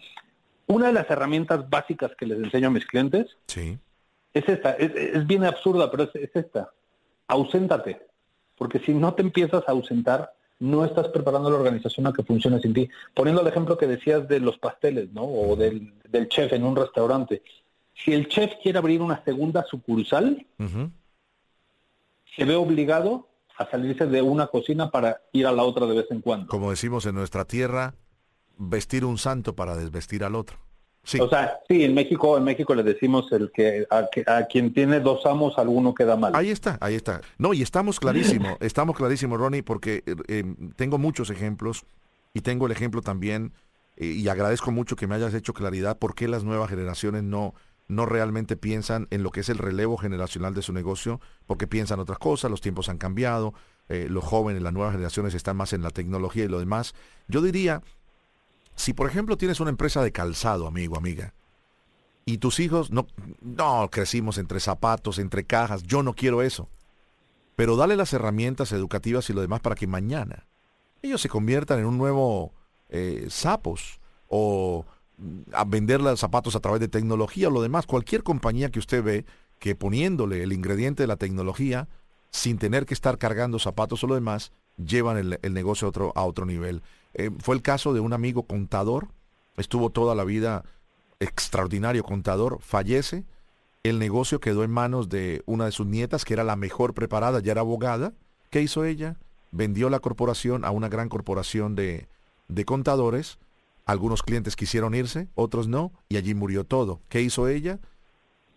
una 0.67 0.87
de 0.87 0.93
las 0.93 1.11
herramientas 1.11 1.69
básicas 1.69 2.13
que 2.17 2.27
les 2.27 2.39
enseño 2.39 2.69
a 2.69 2.71
mis 2.71 2.87
clientes 2.87 3.37
sí. 3.47 3.79
es 4.33 4.49
esta. 4.49 4.73
Es, 4.73 5.27
bien 5.27 5.45
absurda, 5.45 5.91
pero 5.91 6.05
es, 6.05 6.15
es 6.15 6.35
esta. 6.35 6.71
Auséntate 7.29 8.07
porque 8.57 8.79
si 8.81 8.95
no 8.95 9.15
te 9.15 9.23
empiezas 9.23 9.63
a 9.67 9.73
ausentar, 9.73 10.33
no 10.59 10.85
estás 10.85 11.09
preparando 11.09 11.51
la 11.51 11.57
organización 11.57 12.07
a 12.07 12.13
que 12.13 12.23
funcione 12.23 12.61
sin 12.61 12.73
ti. 12.73 12.89
Poniendo 13.15 13.43
el 13.43 13.49
ejemplo 13.49 13.77
que 13.77 13.87
decías 13.87 14.27
de 14.27 14.41
los 14.41 14.59
pasteles, 14.59 15.13
¿no? 15.13 15.25
O 15.25 15.57
del, 15.57 15.93
chef 16.29 16.53
en 16.53 16.65
un 16.65 16.75
restaurante. 16.75 17.43
Si 17.95 18.13
el 18.13 18.29
chef 18.29 18.53
quiere 18.63 18.79
abrir 18.79 19.03
una 19.03 19.23
segunda 19.25 19.65
sucursal, 19.65 20.47
se 22.37 22.45
ve 22.45 22.57
obligado 22.57 23.29
a 23.59 23.71
salirse 23.71 24.07
de 24.07 24.23
una 24.23 24.47
cocina 24.49 24.91
para 24.91 25.23
ir 25.33 25.47
a 25.47 25.53
la 25.53 25.63
otra 25.63 25.87
de 25.87 25.97
vez 25.97 26.07
en 26.11 26.21
cuando. 26.21 26.49
Como 26.49 26.71
decimos 26.71 27.07
en 27.07 27.15
nuestra 27.15 27.45
tierra, 27.47 27.95
vestir 28.59 29.05
un 29.05 29.19
santo 29.19 29.55
para 29.55 29.77
desvestir 29.77 30.25
al 30.25 30.35
otro. 30.35 30.66
Sí. 31.07 31.21
O 31.21 31.29
sea, 31.29 31.61
sí, 31.69 31.85
en 31.85 31.95
México, 31.95 32.37
en 32.37 32.43
México 32.43 32.75
le 32.75 32.83
decimos 32.83 33.31
el 33.31 33.53
que 33.53 33.87
a, 33.91 34.43
quien 34.47 34.75
tiene 34.75 34.99
dos 34.99 35.25
amos, 35.25 35.57
alguno 35.57 35.95
queda 35.95 36.17
mal. 36.17 36.35
Ahí 36.35 36.51
está, 36.51 36.79
ahí 36.81 36.97
está. 36.97 37.21
No, 37.39 37.55
y 37.55 37.63
estamos 37.63 38.01
clarísimo, 38.01 38.57
estamos 38.61 38.97
clarísimos, 38.97 39.39
Ronnie, 39.39 39.63
porque 39.63 40.03
eh, 40.05 40.17
eh, 40.27 40.45
tengo 40.75 40.99
muchos 40.99 41.31
ejemplos 41.31 41.85
y 42.35 42.41
tengo 42.41 42.67
el 42.67 42.73
ejemplo 42.73 43.03
también, 43.03 43.53
eh, 43.97 44.07
y 44.07 44.27
agradezco 44.29 44.73
mucho 44.73 44.97
que 44.97 45.07
me 45.07 45.15
hayas 45.15 45.33
hecho 45.33 45.55
claridad 45.55 45.97
por 45.97 46.17
qué 46.17 46.27
las 46.27 46.43
nuevas 46.43 46.69
generaciones 46.71 47.23
no, 47.23 47.55
no 47.87 48.05
realmente 48.05 48.57
piensan 48.57 49.07
en 49.11 49.23
lo 49.23 49.31
que 49.31 49.41
es 49.41 49.49
el 49.49 49.59
relevo 49.59 49.97
generacional 49.99 50.55
de 50.55 50.63
su 50.63 50.73
negocio, 50.73 51.21
porque 51.47 51.69
piensan 51.69 52.01
otras 52.01 52.19
cosas, 52.19 52.51
los 52.51 52.61
tiempos 52.61 52.89
han 52.89 52.99
cambiado, 52.99 53.55
los 53.89 54.25
jóvenes, 54.25 54.61
las 54.61 54.73
nuevas 54.73 54.91
generaciones 54.91 55.35
están 55.35 55.57
más 55.57 55.73
en 55.73 55.83
la 55.83 55.91
tecnología 55.91 56.43
y 56.43 56.49
lo 56.49 56.59
demás. 56.59 56.97
Yo 57.29 57.41
diría 57.41 57.83
si 58.77 58.93
por 58.93 59.09
ejemplo 59.09 59.37
tienes 59.37 59.61
una 59.61 59.71
empresa 59.71 60.03
de 60.03 60.13
calzado, 60.13 60.67
amigo, 60.67 60.97
amiga, 60.97 61.35
y 62.25 62.39
tus 62.39 62.61
hijos 62.61 62.91
no, 62.91 63.07
no 63.41 63.89
crecimos 63.91 64.39
entre 64.39 64.61
zapatos, 64.61 65.19
entre 65.19 65.45
cajas, 65.45 65.83
yo 65.85 66.03
no 66.03 66.15
quiero 66.15 66.43
eso. 66.43 66.69
Pero 67.55 67.77
dale 67.77 67.97
las 67.97 68.13
herramientas 68.13 68.73
educativas 68.73 69.31
y 69.31 69.33
lo 69.33 69.41
demás 69.41 69.61
para 69.61 69.77
que 69.77 69.87
mañana 69.87 70.47
ellos 71.03 71.21
se 71.21 71.29
conviertan 71.29 71.79
en 71.79 71.87
un 71.87 71.99
nuevo 71.99 72.53
eh, 72.89 73.27
sapos 73.31 74.01
o 74.29 74.85
mm, 75.19 75.41
a 75.53 75.65
vender 75.65 76.01
los 76.01 76.21
zapatos 76.21 76.57
a 76.57 76.61
través 76.61 76.81
de 76.81 76.89
tecnología 76.89 77.49
o 77.49 77.51
lo 77.51 77.63
demás. 77.63 77.87
Cualquier 77.87 78.23
compañía 78.23 78.71
que 78.71 78.79
usted 78.79 79.03
ve 79.03 79.25
que 79.59 79.75
poniéndole 79.75 80.43
el 80.43 80.53
ingrediente 80.53 81.03
de 81.03 81.07
la 81.07 81.17
tecnología, 81.17 81.89
sin 82.31 82.59
tener 82.59 82.85
que 82.87 82.95
estar 82.95 83.19
cargando 83.19 83.59
zapatos 83.59 84.05
o 84.05 84.07
lo 84.07 84.15
demás, 84.15 84.53
llevan 84.77 85.39
el, 85.41 85.55
negocio 85.55 85.87
a 85.87 85.89
otro, 85.89 86.13
a 86.15 86.25
otro 86.25 86.45
nivel. 86.45 86.83
Eh, 87.19 87.31
fue 87.39 87.55
el 87.55 87.63
caso 87.63 87.95
de 87.95 88.01
un 88.01 88.13
amigo 88.13 88.43
contador, 88.45 89.09
estuvo 89.57 89.91
toda 89.91 90.15
la 90.15 90.25
vida 90.25 90.65
extraordinario 91.19 92.05
contador, 92.05 92.59
fallece, 92.61 93.25
el 93.89 93.99
negocio 93.99 94.41
quedó 94.41 94.65
en 94.65 94.71
manos 94.71 95.09
de 95.09 95.43
una 95.47 95.65
de 95.65 95.73
sus 95.73 95.87
nietas, 95.87 96.25
que 96.25 96.35
era 96.35 96.45
la 96.45 96.57
mejor 96.57 96.93
preparada, 96.93 97.41
ya 97.41 97.53
era 97.53 97.61
abogada. 97.63 98.13
¿Qué 98.51 98.61
hizo 98.61 98.85
ella? 98.85 99.17
Vendió 99.53 99.89
la 99.91 100.01
corporación 100.01 100.65
a 100.65 100.71
una 100.71 100.89
gran 100.89 101.09
corporación 101.09 101.75
de, 101.75 102.09
de 102.49 102.65
contadores. 102.65 103.39
Algunos 103.85 104.23
clientes 104.23 104.57
quisieron 104.57 104.95
irse, 104.95 105.29
otros 105.35 105.69
no, 105.69 105.93
y 106.09 106.17
allí 106.17 106.35
murió 106.35 106.65
todo. 106.65 107.01
¿Qué 107.09 107.23
hizo 107.23 107.49
ella? 107.49 107.79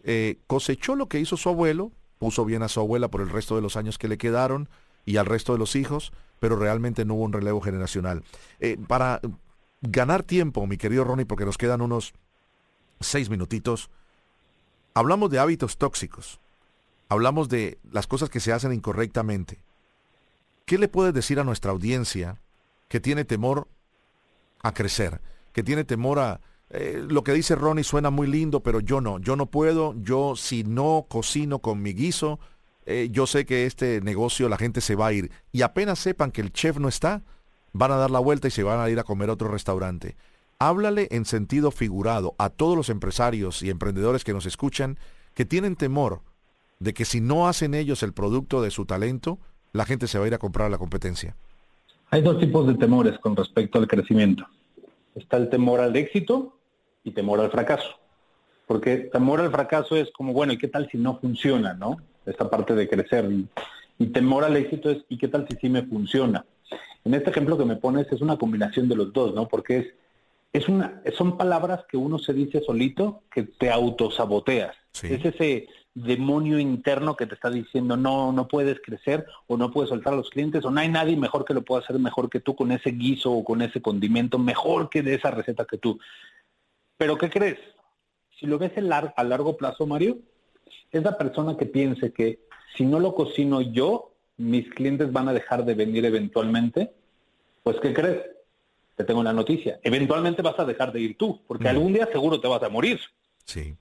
Eh, 0.03 0.39
cosechó 0.47 0.95
lo 0.95 1.07
que 1.07 1.19
hizo 1.19 1.37
su 1.37 1.49
abuelo, 1.49 1.91
puso 2.17 2.43
bien 2.43 2.63
a 2.63 2.67
su 2.67 2.79
abuela 2.79 3.09
por 3.09 3.21
el 3.21 3.29
resto 3.29 3.55
de 3.55 3.61
los 3.61 3.77
años 3.77 3.97
que 3.97 4.07
le 4.07 4.17
quedaron 4.17 4.67
y 5.05 5.17
al 5.17 5.27
resto 5.27 5.53
de 5.53 5.59
los 5.59 5.75
hijos, 5.75 6.11
pero 6.39 6.55
realmente 6.55 7.05
no 7.05 7.15
hubo 7.15 7.23
un 7.23 7.33
relevo 7.33 7.61
generacional. 7.61 8.23
Eh, 8.59 8.77
para 8.87 9.21
ganar 9.81 10.23
tiempo, 10.23 10.65
mi 10.67 10.77
querido 10.77 11.03
Ronnie, 11.03 11.25
porque 11.25 11.45
nos 11.45 11.57
quedan 11.57 11.81
unos 11.81 12.13
seis 12.99 13.29
minutitos, 13.29 13.89
hablamos 14.93 15.29
de 15.29 15.39
hábitos 15.39 15.77
tóxicos, 15.77 16.39
hablamos 17.07 17.49
de 17.49 17.79
las 17.91 18.07
cosas 18.07 18.29
que 18.29 18.39
se 18.39 18.53
hacen 18.53 18.73
incorrectamente. 18.73 19.59
¿Qué 20.65 20.77
le 20.77 20.87
puedes 20.87 21.13
decir 21.13 21.39
a 21.39 21.43
nuestra 21.43 21.71
audiencia 21.71 22.39
que 22.87 22.99
tiene 22.99 23.25
temor 23.25 23.67
a 24.61 24.73
crecer, 24.73 25.21
que 25.53 25.63
tiene 25.63 25.83
temor 25.83 26.19
a... 26.19 26.41
Eh, 26.71 27.03
lo 27.07 27.23
que 27.23 27.33
dice 27.33 27.55
Ronnie 27.55 27.83
suena 27.83 28.11
muy 28.11 28.27
lindo, 28.27 28.59
pero 28.59 28.79
yo 28.79 29.01
no, 29.01 29.17
yo 29.17 29.35
no 29.35 29.47
puedo, 29.47 29.95
yo 29.97 30.35
si 30.35 30.63
no 30.63 31.07
cocino 31.09 31.59
con 31.59 31.81
mi 31.81 31.93
guiso, 31.93 32.39
eh, 32.89 33.09
yo 33.11 33.27
sé 33.27 33.45
que 33.45 33.67
este 33.67 34.01
negocio 34.01 34.49
la 34.49 34.57
gente 34.57 34.81
se 34.81 34.95
va 34.95 35.07
a 35.07 35.13
ir 35.13 35.31
y 35.51 35.61
apenas 35.61 35.99
sepan 35.99 36.31
que 36.31 36.41
el 36.41 36.51
chef 36.51 36.79
no 36.79 36.87
está, 36.87 37.21
van 37.71 37.91
a 37.91 37.97
dar 37.97 38.09
la 38.09 38.17
vuelta 38.17 38.47
y 38.47 38.51
se 38.51 38.63
van 38.63 38.79
a 38.79 38.89
ir 38.89 38.97
a 38.97 39.03
comer 39.03 39.29
a 39.29 39.33
otro 39.33 39.47
restaurante. 39.47 40.17
Háblale 40.57 41.07
en 41.11 41.25
sentido 41.25 41.69
figurado 41.69 42.33
a 42.39 42.49
todos 42.49 42.75
los 42.75 42.89
empresarios 42.89 43.61
y 43.61 43.69
emprendedores 43.69 44.23
que 44.23 44.33
nos 44.33 44.47
escuchan 44.47 44.97
que 45.35 45.45
tienen 45.45 45.75
temor 45.75 46.21
de 46.79 46.95
que 46.95 47.05
si 47.05 47.21
no 47.21 47.47
hacen 47.47 47.75
ellos 47.75 48.01
el 48.01 48.11
producto 48.11 48.61
de 48.61 48.71
su 48.71 48.85
talento, 48.85 49.37
la 49.71 49.85
gente 49.85 50.07
se 50.07 50.17
va 50.17 50.25
a 50.25 50.27
ir 50.27 50.33
a 50.33 50.39
comprar 50.39 50.71
la 50.71 50.79
competencia. 50.79 51.35
Hay 52.09 52.23
dos 52.23 52.39
tipos 52.39 52.65
de 52.65 52.73
temores 52.73 53.19
con 53.19 53.35
respecto 53.35 53.77
al 53.77 53.87
crecimiento. 53.87 54.47
Está 55.13 55.37
el 55.37 55.49
temor 55.49 55.79
al 55.79 55.95
éxito 55.95 56.57
y 57.03 57.11
temor 57.11 57.39
al 57.39 57.51
fracaso. 57.51 57.99
Porque 58.65 58.97
temor 58.97 59.41
al 59.41 59.51
fracaso 59.51 59.95
es 59.95 60.09
como, 60.11 60.33
bueno, 60.33 60.53
¿y 60.53 60.57
qué 60.57 60.67
tal 60.67 60.89
si 60.91 60.97
no 60.97 61.19
funciona, 61.19 61.75
no? 61.75 61.97
Esta 62.25 62.49
parte 62.49 62.75
de 62.75 62.87
crecer. 62.87 63.29
Y, 63.97 64.07
temor 64.07 64.43
al 64.43 64.55
éxito 64.55 64.89
es, 64.89 64.99
¿y 65.09 65.17
qué 65.17 65.27
tal 65.27 65.47
si 65.49 65.57
sí 65.57 65.69
me 65.69 65.83
funciona? 65.83 66.45
En 67.03 67.13
este 67.13 67.29
ejemplo 67.29 67.57
que 67.57 67.65
me 67.65 67.75
pones 67.75 68.11
es 68.11 68.21
una 68.21 68.37
combinación 68.37 68.87
de 68.87 68.95
los 68.95 69.11
dos, 69.11 69.33
¿no? 69.33 69.47
Porque 69.47 69.77
es, 69.77 69.87
es 70.53 70.67
una, 70.69 71.01
son 71.17 71.37
palabras 71.37 71.85
que 71.89 71.97
uno 71.97 72.17
se 72.17 72.33
dice 72.33 72.61
solito 72.61 73.23
que 73.31 73.43
te 73.43 73.69
autosaboteas. 73.69 74.75
Es 75.01 75.23
ese 75.23 75.67
demonio 75.93 76.59
interno 76.59 77.15
que 77.15 77.25
te 77.25 77.35
está 77.35 77.49
diciendo 77.49 77.97
no, 77.97 78.31
no 78.31 78.47
puedes 78.47 78.79
crecer 78.81 79.25
o 79.47 79.57
no 79.57 79.71
puedes 79.71 79.89
soltar 79.89 80.13
a 80.13 80.17
los 80.17 80.29
clientes 80.29 80.63
o 80.63 80.71
no 80.71 80.79
hay 80.79 80.89
nadie 80.89 81.17
mejor 81.17 81.45
que 81.45 81.53
lo 81.53 81.63
pueda 81.63 81.81
hacer 81.81 81.99
mejor 81.99 82.29
que 82.29 82.39
tú 82.39 82.55
con 82.55 82.71
ese 82.71 82.91
guiso 82.91 83.31
o 83.31 83.43
con 83.43 83.61
ese 83.61 83.81
condimento, 83.81 84.37
mejor 84.37 84.89
que 84.89 85.01
de 85.01 85.15
esa 85.15 85.31
receta 85.31 85.65
que 85.65 85.77
tú. 85.77 85.99
Pero 86.97 87.17
¿qué 87.17 87.29
crees? 87.29 87.57
Si 88.39 88.45
lo 88.45 88.57
ves 88.57 88.71
a 88.77 89.23
largo 89.23 89.57
plazo, 89.57 89.85
Mario, 89.85 90.19
esa 90.91 91.17
persona 91.17 91.57
que 91.57 91.65
piense 91.65 92.11
que 92.11 92.39
si 92.75 92.85
no 92.85 92.99
lo 92.99 93.15
cocino 93.15 93.61
yo, 93.61 94.13
mis 94.37 94.69
clientes 94.69 95.11
van 95.11 95.27
a 95.27 95.33
dejar 95.33 95.65
de 95.65 95.73
venir 95.73 96.05
eventualmente, 96.05 96.93
pues 97.63 97.77
¿qué 97.81 97.93
crees? 97.93 98.21
Te 98.95 99.03
tengo 99.03 99.19
una 99.19 99.33
noticia. 99.33 99.79
Eventualmente 99.83 100.41
vas 100.41 100.59
a 100.59 100.65
dejar 100.65 100.91
de 100.91 101.01
ir 101.01 101.17
tú, 101.17 101.41
porque 101.47 101.65
mm. 101.65 101.67
algún 101.67 101.93
día 101.93 102.07
seguro 102.11 102.39
te 102.39 102.47
vas 102.47 102.63
a 102.63 102.69
morir. 102.69 102.99
Sí. 103.45 103.75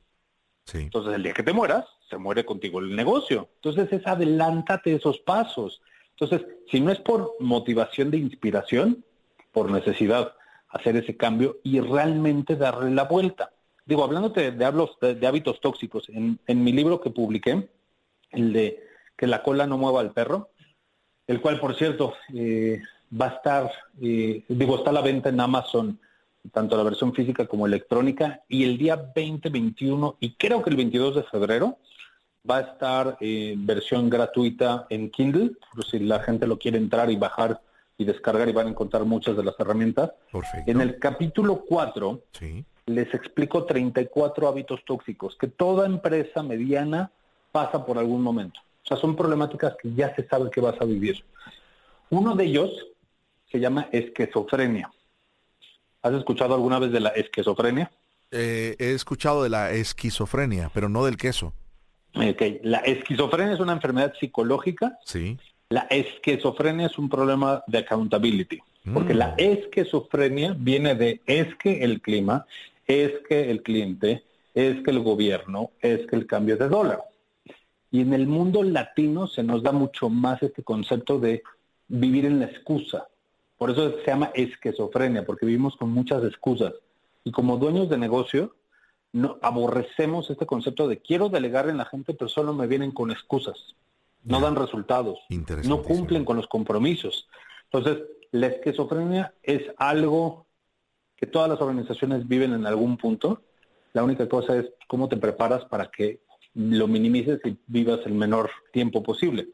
Sí. 0.65 0.79
Entonces, 0.79 1.15
el 1.15 1.23
día 1.23 1.33
que 1.33 1.43
te 1.43 1.53
mueras, 1.53 1.87
se 2.11 2.19
muere 2.19 2.45
contigo 2.45 2.81
el 2.81 2.95
negocio. 2.95 3.49
Entonces, 3.57 3.91
es 3.93 4.07
adelántate 4.07 4.95
esos 4.95 5.19
pasos. 5.21 5.81
Entonces, 6.11 6.47
si 6.71 6.81
no 6.81 6.93
es 6.93 6.99
por 7.01 7.35
motivación 7.41 8.11
de 8.11 8.19
inspiración, 8.19 9.05
por 9.53 9.71
necesidad, 9.71 10.35
hacer 10.69 10.97
ese 10.97 11.17
cambio 11.17 11.59
y 11.63 11.81
realmente 11.81 12.57
darle 12.57 12.91
la 12.91 13.05
vuelta 13.05 13.53
digo, 13.89 14.05
hablando 14.05 14.29
de, 14.29 14.53
de, 14.53 15.27
hábitos 15.27 15.61
tóxicos, 15.61 16.09
en, 16.11 16.39
mi 16.47 16.73
libro 16.73 17.01
que 17.01 17.11
publiqué, 17.11 17.69
el 18.31 18.53
de 18.53 18.85
que 19.17 19.27
la 19.27 19.43
cola 19.43 19.67
no 19.67 19.79
mueva 19.79 20.01
al 20.01 20.13
perro, 20.13 20.51
el 21.27 21.41
cual, 21.41 21.59
por 21.59 21.75
cierto, 21.75 22.13
eh, 22.35 22.83
va 23.11 23.27
a 23.27 23.35
estar, 23.37 23.73
eh, 24.01 24.45
digo, 24.47 24.77
está 24.77 24.91
a 24.91 24.93
la 24.93 25.01
venta 25.01 25.31
en 25.31 25.41
Amazon, 25.41 25.99
tanto 26.53 26.77
la 26.77 26.83
versión 26.83 27.15
física 27.15 27.47
como 27.47 27.67
electrónica, 27.67 28.43
y 28.47 28.65
el 28.65 28.77
día 28.77 29.11
20, 29.15 29.49
21 29.49 30.17
y 30.21 30.35
creo 30.35 30.63
que 30.63 30.71
el 30.71 30.77
22 30.77 31.17
de 31.17 31.23
febrero 31.25 31.79
va 32.49 32.59
a 32.59 32.61
estar 32.61 33.17
en 33.21 33.67
versión 33.67 34.11
gratuita 34.11 34.87
en 34.91 35.11
Kindle, 35.11 35.53
por 35.75 35.85
si 35.87 35.99
la 36.01 36.21
gente 36.21 36.47
lo 36.47 36.59
quiere 36.59 36.77
entrar 36.77 37.11
y 37.11 37.17
bajar 37.17 37.61
y 37.97 38.05
descargar 38.05 38.49
y 38.51 38.53
van 38.53 38.67
a 38.67 38.71
encontrar 38.71 39.05
muchas 39.07 39.37
de 39.37 39.45
las 39.45 39.59
herramientas. 39.59 40.13
En 40.67 40.81
el 40.83 40.99
capítulo 40.99 41.65
4 41.67 42.23
sí 42.33 42.65
les 42.89 43.13
explico 43.15 43.65
34 43.65 44.49
hábitos 44.49 44.85
tóxicos 44.85 45.37
que 45.39 45.49
toda 45.49 45.87
empresa 45.87 46.43
mediana 46.43 47.11
pasa 47.53 47.85
por 47.85 47.99
algún 47.99 48.23
momento. 48.23 48.61
O 48.85 48.87
sea, 48.89 48.97
son 48.97 49.17
problemáticas 49.17 49.75
que 49.81 49.93
ya 49.95 50.15
se 50.15 50.27
sabe 50.27 50.51
que 50.51 50.61
vas 50.61 50.81
a 50.81 50.85
vivir. 50.85 51.23
Uno 52.11 52.35
de 52.35 52.45
ellos 52.45 52.87
se 53.51 53.61
llama 53.61 53.89
esquizofrenia. 53.93 54.91
¿Has 56.03 56.13
escuchado 56.15 56.55
alguna 56.55 56.79
vez 56.79 56.93
de 56.93 57.01
la 57.01 57.11
esquizofrenia? 57.11 57.91
Eh, 58.31 58.77
he 58.79 58.93
escuchado 58.93 59.43
de 59.43 59.49
la 59.49 59.73
esquizofrenia, 59.73 60.71
pero 60.73 60.89
no 60.89 61.05
del 61.05 61.17
queso. 61.17 61.53
Ok, 62.15 62.43
la 62.63 62.79
esquizofrenia 62.79 63.55
es 63.55 63.61
una 63.61 63.73
enfermedad 63.73 64.15
psicológica. 64.19 64.99
Sí. 65.05 65.39
La 65.71 65.87
esquizofrenia 65.91 66.87
es 66.87 66.99
un 66.99 67.09
problema 67.09 67.63
de 67.67 67.79
accountability, 67.79 68.59
porque 68.95 69.13
la 69.13 69.29
mm. 69.29 69.35
esquizofrenia 69.39 70.55
viene 70.59 70.95
de 70.95 71.21
es 71.27 71.55
que 71.57 71.85
el 71.85 72.01
clima, 72.01 72.47
es 72.89 73.13
que 73.29 73.51
el 73.51 73.63
cliente, 73.63 74.25
es 74.55 74.83
que 74.83 74.91
el 74.91 75.01
gobierno, 75.01 75.71
es 75.81 76.07
que 76.07 76.17
el 76.17 76.27
cambio 76.27 76.57
de 76.57 76.69
dólar. 76.69 77.05
Y 77.91 78.01
en 78.01 78.13
el 78.15 78.27
mundo 78.27 78.63
latino 78.63 79.29
se 79.29 79.43
nos 79.43 79.63
da 79.63 79.73
mucho 79.73 80.09
más 80.09 80.43
este 80.43 80.63
concepto 80.65 81.21
de 81.21 81.43
vivir 81.87 82.25
en 82.25 82.41
la 82.41 82.47
excusa. 82.47 83.07
Por 83.57 83.71
eso 83.71 83.99
se 83.99 84.07
llama 84.07 84.31
esquizofrenia, 84.35 85.25
porque 85.25 85.47
vivimos 85.47 85.77
con 85.77 85.91
muchas 85.91 86.25
excusas. 86.25 86.73
Y 87.25 87.31
como 87.31 87.59
dueños 87.59 87.89
de 87.89 87.99
negocio, 87.99 88.55
no, 89.13 89.39
aborrecemos 89.43 90.31
este 90.31 90.47
concepto 90.47 90.89
de 90.89 90.99
quiero 90.99 91.29
delegar 91.29 91.69
en 91.69 91.77
la 91.77 91.85
gente, 91.85 92.15
pero 92.15 92.29
solo 92.29 92.55
me 92.55 92.67
vienen 92.67 92.93
con 92.93 93.11
excusas. 93.11 93.75
No 94.25 94.41
dan 94.41 94.57
resultados. 94.57 95.19
No 95.65 95.83
cumplen 95.83 96.25
con 96.25 96.37
los 96.37 96.47
compromisos. 96.47 97.29
Entonces, 97.71 98.05
la 98.33 98.49
esquizofrenia 98.49 99.35
es 99.43 99.63
algo 99.77 100.48
que 101.19 101.27
todas 101.27 101.49
las 101.49 101.61
organizaciones 101.61 102.27
viven 102.27 102.53
en 102.53 102.67
algún 102.67 102.97
punto. 102.97 103.43
La 103.93 104.05
única 104.05 104.29
cosa 104.29 104.57
es 104.57 104.67
cómo 104.87 105.09
te 105.09 105.17
preparas 105.17 105.65
para 105.65 105.91
que 105.91 106.21
lo 106.55 106.87
minimices 106.87 107.41
y 107.45 107.59
vivas 107.67 108.01
el 108.07 108.15
menor 108.15 108.51
tiempo 108.73 109.03
posible. 109.03 109.49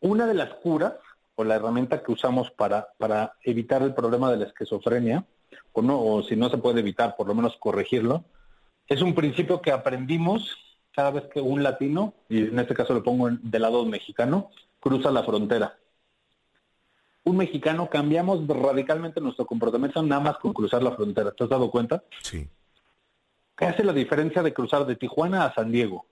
Una 0.00 0.26
de 0.26 0.34
las 0.34 0.54
curas 0.54 0.94
o 1.34 1.44
la 1.44 1.56
herramienta 1.56 2.02
que 2.02 2.12
usamos 2.12 2.50
para, 2.50 2.88
para 2.98 3.34
evitar 3.42 3.82
el 3.82 3.94
problema 3.94 4.30
de 4.30 4.38
la 4.38 4.46
esquizofrenia 4.46 5.26
o, 5.72 5.82
no, 5.82 6.00
o 6.00 6.22
si 6.22 6.34
no 6.34 6.48
se 6.48 6.58
puede 6.58 6.80
evitar, 6.80 7.14
por 7.16 7.28
lo 7.28 7.34
menos 7.34 7.56
corregirlo, 7.58 8.24
es 8.88 9.02
un 9.02 9.14
principio 9.14 9.60
que 9.60 9.72
aprendimos 9.72 10.56
cada 10.92 11.10
vez 11.10 11.24
que 11.26 11.40
un 11.40 11.62
latino, 11.62 12.14
y 12.28 12.44
en 12.44 12.58
este 12.58 12.74
caso 12.74 12.94
lo 12.94 13.02
pongo 13.02 13.28
del 13.30 13.62
lado 13.62 13.84
mexicano, 13.84 14.50
cruza 14.80 15.10
la 15.10 15.24
frontera. 15.24 15.76
Un 17.26 17.36
mexicano 17.36 17.90
cambiamos 17.90 18.46
radicalmente 18.46 19.20
nuestro 19.20 19.46
comportamiento 19.46 20.00
nada 20.00 20.20
más 20.20 20.38
con 20.38 20.52
cruzar 20.52 20.80
la 20.80 20.92
frontera. 20.92 21.32
¿Te 21.32 21.42
has 21.42 21.50
dado 21.50 21.72
cuenta? 21.72 22.04
Sí. 22.22 22.48
¿Qué 23.56 23.64
hace 23.64 23.82
la 23.82 23.92
diferencia 23.92 24.44
de 24.44 24.54
cruzar 24.54 24.86
de 24.86 24.94
Tijuana 24.94 25.44
a 25.44 25.52
San 25.52 25.72
Diego? 25.72 26.06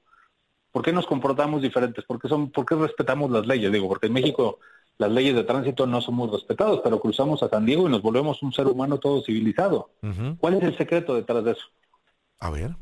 ¿Por 0.72 0.82
qué 0.82 0.92
nos 0.92 1.06
comportamos 1.06 1.62
diferentes? 1.62 2.04
¿Por 2.04 2.20
qué, 2.20 2.26
son, 2.26 2.50
por 2.50 2.66
qué 2.66 2.74
respetamos 2.74 3.30
las 3.30 3.46
leyes? 3.46 3.70
Digo, 3.70 3.86
porque 3.86 4.08
en 4.08 4.12
México 4.12 4.58
las 4.98 5.12
leyes 5.12 5.36
de 5.36 5.44
tránsito 5.44 5.86
no 5.86 6.00
somos 6.00 6.32
respetados, 6.32 6.80
pero 6.82 6.98
cruzamos 6.98 7.44
a 7.44 7.48
San 7.48 7.64
Diego 7.64 7.86
y 7.86 7.92
nos 7.92 8.02
volvemos 8.02 8.42
un 8.42 8.52
ser 8.52 8.66
humano 8.66 8.98
todo 8.98 9.22
civilizado. 9.22 9.90
¿Cuál 10.40 10.54
es 10.54 10.64
el 10.64 10.76
secreto 10.76 11.14
detrás 11.14 11.44
de 11.44 11.52
eso? 11.52 11.66
A 12.40 12.50
ver. 12.50 12.74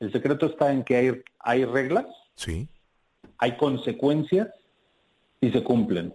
El 0.00 0.10
secreto 0.10 0.46
está 0.46 0.72
en 0.72 0.84
que 0.84 0.96
hay, 0.96 1.22
hay 1.40 1.66
reglas, 1.66 2.06
sí. 2.34 2.66
hay 3.36 3.58
consecuencias 3.58 4.48
y 5.42 5.50
se 5.50 5.62
cumplen. 5.62 6.14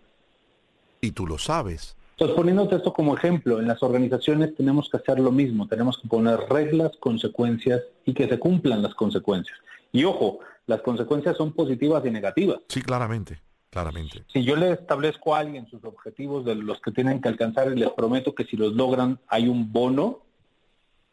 Y 1.02 1.12
tú 1.12 1.26
lo 1.26 1.38
sabes. 1.38 1.96
Entonces, 2.12 2.36
poniéndote 2.36 2.76
esto 2.76 2.94
como 2.94 3.18
ejemplo, 3.18 3.60
en 3.60 3.68
las 3.68 3.82
organizaciones 3.82 4.56
tenemos 4.56 4.88
que 4.90 4.98
hacer 4.98 5.20
lo 5.20 5.32
mismo, 5.32 5.68
tenemos 5.68 5.98
que 5.98 6.08
poner 6.08 6.40
reglas, 6.50 6.92
consecuencias 7.00 7.82
y 8.06 8.14
que 8.14 8.28
se 8.28 8.38
cumplan 8.38 8.84
las 8.84 8.94
consecuencias. 8.94 9.58
Y 9.92 10.04
ojo, 10.04 10.40
las 10.68 10.82
consecuencias 10.82 11.36
son 11.36 11.54
positivas 11.54 12.06
y 12.06 12.12
negativas. 12.12 12.60
Sí, 12.68 12.84
claramente, 12.84 13.42
claramente. 13.72 14.24
Si 14.32 14.44
yo 14.44 14.56
le 14.56 14.74
establezco 14.74 15.34
a 15.34 15.40
alguien 15.40 15.68
sus 15.68 15.84
objetivos 15.84 16.46
de 16.46 16.54
los 16.54 16.80
que 16.80 16.92
tienen 16.92 17.22
que 17.22 17.30
alcanzar 17.30 17.72
y 17.72 17.80
les 17.80 17.90
prometo 17.90 18.36
que 18.36 18.46
si 18.46 18.56
los 18.56 18.74
logran 18.74 19.20
hay 19.28 19.48
un 19.48 19.74
bono, 19.74 20.20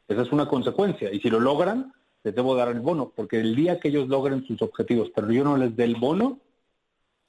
esa 0.09 0.23
es 0.23 0.31
una 0.31 0.47
consecuencia. 0.47 1.11
Y 1.11 1.21
si 1.21 1.31
lo 1.31 1.41
logran, 1.41 1.95
les 2.23 2.35
debo 2.35 2.55
dar 2.55 2.69
el 2.69 2.81
bono, 2.81 3.13
porque 3.17 3.41
el 3.41 3.57
día 3.57 3.81
que 3.81 3.89
ellos 3.89 4.09
logren 4.09 4.47
sus 4.47 4.61
objetivos, 4.61 5.11
pero 5.15 5.33
yo 5.33 5.43
no 5.45 5.57
les 5.57 5.75
dé 5.75 5.85
el 5.85 5.97
bono, 5.97 6.39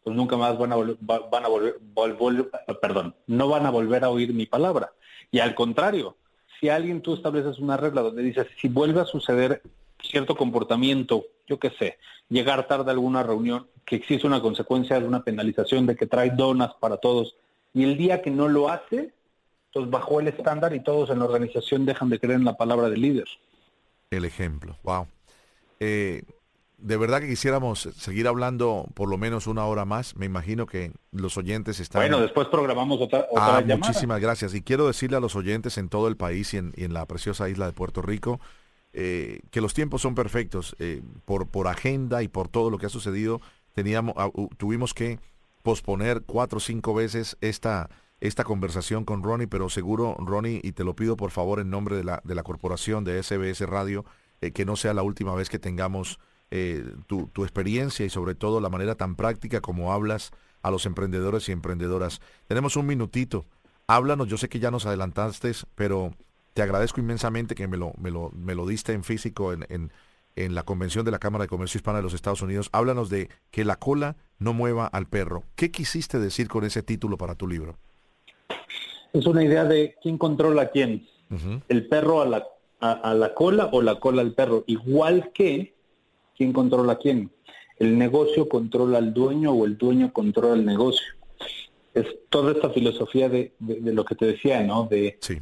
pues 0.03 0.15
nunca 0.15 0.37
más 0.37 0.57
van 0.57 0.73
a, 0.73 0.75
van 0.77 1.45
a 1.45 1.47
volver, 1.47 2.49
perdón, 2.81 3.15
no 3.27 3.47
van 3.47 3.65
a 3.65 3.69
volver 3.69 4.03
a 4.03 4.09
oír 4.09 4.33
mi 4.33 4.45
palabra. 4.45 4.93
Y 5.31 5.39
al 5.39 5.55
contrario, 5.55 6.15
si 6.59 6.69
alguien 6.69 7.01
tú 7.01 7.13
estableces 7.13 7.59
una 7.59 7.77
regla 7.77 8.01
donde 8.01 8.23
dices, 8.23 8.47
si 8.59 8.67
vuelve 8.67 9.01
a 9.01 9.05
suceder 9.05 9.61
cierto 10.01 10.35
comportamiento, 10.35 11.25
yo 11.47 11.59
qué 11.59 11.71
sé, 11.71 11.97
llegar 12.29 12.67
tarde 12.67 12.89
a 12.89 12.93
alguna 12.93 13.23
reunión, 13.23 13.67
que 13.85 13.95
existe 13.95 14.27
una 14.27 14.41
consecuencia 14.41 14.99
de 14.99 15.07
una 15.07 15.23
penalización 15.23 15.85
de 15.85 15.95
que 15.95 16.05
trae 16.05 16.29
donas 16.29 16.73
para 16.79 16.97
todos, 16.97 17.35
y 17.73 17.83
el 17.83 17.97
día 17.97 18.21
que 18.21 18.31
no 18.31 18.47
lo 18.47 18.69
hace, 18.69 19.13
pues 19.73 19.89
bajó 19.89 20.19
el 20.19 20.27
estándar 20.27 20.73
y 20.73 20.83
todos 20.83 21.09
en 21.09 21.19
la 21.19 21.25
organización 21.25 21.85
dejan 21.85 22.09
de 22.09 22.19
creer 22.19 22.39
en 22.39 22.45
la 22.45 22.57
palabra 22.57 22.89
del 22.89 23.01
líder. 23.01 23.27
El 24.09 24.25
ejemplo, 24.25 24.77
wow. 24.83 25.07
Eh, 25.79 26.23
de 26.81 26.97
verdad 26.97 27.21
que 27.21 27.27
quisiéramos 27.27 27.89
seguir 27.97 28.27
hablando 28.27 28.87
por 28.93 29.09
lo 29.09 29.17
menos 29.17 29.47
una 29.47 29.65
hora 29.65 29.85
más. 29.85 30.15
Me 30.15 30.25
imagino 30.25 30.65
que 30.65 30.91
los 31.11 31.37
oyentes 31.37 31.79
están... 31.79 32.01
Bueno, 32.01 32.19
después 32.19 32.47
programamos 32.47 33.01
otra, 33.01 33.27
otra 33.29 33.57
ah, 33.57 33.61
Muchísimas 33.61 34.21
gracias. 34.21 34.53
Y 34.53 34.61
quiero 34.61 34.87
decirle 34.87 35.17
a 35.17 35.19
los 35.19 35.35
oyentes 35.35 35.77
en 35.77 35.89
todo 35.89 36.07
el 36.07 36.17
país 36.17 36.53
y 36.53 36.57
en, 36.57 36.93
la 36.93 37.05
preciosa 37.05 37.49
isla 37.49 37.65
de 37.65 37.73
Puerto 37.73 38.01
Rico 38.01 38.39
eh, 38.93 39.41
que 39.51 39.61
los 39.61 39.73
tiempos 39.73 40.01
son 40.01 40.15
perfectos. 40.15 40.75
Eh, 40.79 41.01
por, 41.25 41.47
por 41.47 41.67
agenda 41.67 42.23
y 42.23 42.27
por 42.27 42.47
todo 42.47 42.69
lo 42.69 42.77
que 42.77 42.85
ha 42.85 42.89
sucedido, 42.89 43.41
teníamos, 43.73 44.15
ah, 44.17 44.29
tuvimos 44.57 44.93
que 44.93 45.19
posponer 45.63 46.23
cuatro 46.25 46.57
o 46.57 46.61
cinco 46.61 46.93
veces 46.93 47.37
esta, 47.41 47.89
esta 48.21 48.43
conversación 48.43 49.05
con 49.05 49.23
Ronnie, 49.23 49.47
pero 49.47 49.69
seguro, 49.69 50.15
Ronnie, 50.19 50.61
y 50.63 50.71
te 50.71 50.83
lo 50.83 50.95
pido 50.95 51.17
por 51.17 51.31
favor 51.31 51.59
en 51.59 51.69
nombre 51.69 51.95
de 51.95 52.03
la, 52.03 52.21
de 52.23 52.35
la 52.35 52.43
corporación 52.43 53.03
de 53.03 53.21
SBS 53.21 53.61
Radio, 53.67 54.05
eh, 54.41 54.51
que 54.51 54.65
no 54.65 54.75
sea 54.75 54.93
la 54.93 55.03
última 55.03 55.35
vez 55.35 55.49
que 55.49 55.59
tengamos 55.59 56.19
eh, 56.51 56.83
tu, 57.07 57.27
tu, 57.27 57.43
experiencia 57.43 58.05
y 58.05 58.09
sobre 58.09 58.35
todo 58.35 58.59
la 58.59 58.69
manera 58.69 58.95
tan 58.95 59.15
práctica 59.15 59.61
como 59.61 59.93
hablas 59.93 60.31
a 60.61 60.71
los 60.71 60.85
emprendedores 60.85 61.47
y 61.49 61.51
emprendedoras. 61.51 62.21
Tenemos 62.47 62.75
un 62.75 62.85
minutito. 62.85 63.45
Háblanos, 63.87 64.27
yo 64.27 64.37
sé 64.37 64.49
que 64.49 64.59
ya 64.59 64.71
nos 64.71 64.85
adelantaste, 64.85 65.51
pero 65.75 66.13
te 66.53 66.61
agradezco 66.61 66.99
inmensamente 66.99 67.55
que 67.55 67.67
me 67.67 67.77
lo, 67.77 67.93
me 67.97 68.11
lo, 68.11 68.31
me 68.31 68.55
lo 68.55 68.67
diste 68.67 68.93
en 68.93 69.03
físico 69.03 69.53
en, 69.53 69.65
en, 69.69 69.91
en 70.35 70.55
la 70.55 70.63
convención 70.63 71.05
de 71.05 71.11
la 71.11 71.19
Cámara 71.19 71.43
de 71.43 71.47
Comercio 71.49 71.77
Hispana 71.77 71.97
de 71.97 72.03
los 72.03 72.13
Estados 72.13 72.41
Unidos. 72.41 72.69
Háblanos 72.71 73.09
de 73.09 73.29
que 73.51 73.65
la 73.65 73.75
cola 73.75 74.15
no 74.37 74.53
mueva 74.53 74.87
al 74.87 75.05
perro. 75.05 75.43
¿Qué 75.55 75.71
quisiste 75.71 76.19
decir 76.19 76.47
con 76.47 76.63
ese 76.63 76.83
título 76.83 77.17
para 77.17 77.35
tu 77.35 77.47
libro? 77.47 77.77
Es 79.13 79.25
una 79.25 79.43
idea 79.43 79.65
de 79.65 79.95
quién 80.01 80.17
controla 80.17 80.63
a 80.63 80.69
quién. 80.69 81.07
El 81.67 81.87
perro 81.87 82.21
a 82.21 82.25
la, 82.25 82.47
a, 82.79 83.13
la 83.13 83.33
cola 83.33 83.69
o 83.71 83.81
la 83.81 83.99
cola 83.99 84.21
al 84.21 84.33
perro. 84.33 84.63
Igual 84.67 85.31
que 85.33 85.75
quién 86.39 86.53
controla 86.53 86.93
a 86.93 86.97
quién. 86.97 87.31
El 87.77 87.99
negocio 87.99 88.49
controla 88.49 88.97
al 88.97 89.13
dueño 89.13 89.51
o 89.51 89.65
el 89.65 89.77
dueño 89.77 90.11
controla 90.11 90.55
el 90.55 90.65
negocio. 90.65 91.13
Es 91.93 92.07
toda 92.29 92.53
esta 92.53 92.71
filosofía 92.71 93.29
de, 93.29 93.53
lo 93.59 94.03
que 94.03 94.15
te 94.15 94.25
decía, 94.25 94.63
¿no? 94.63 94.87
De, 94.87 95.19
sí, 95.21 95.39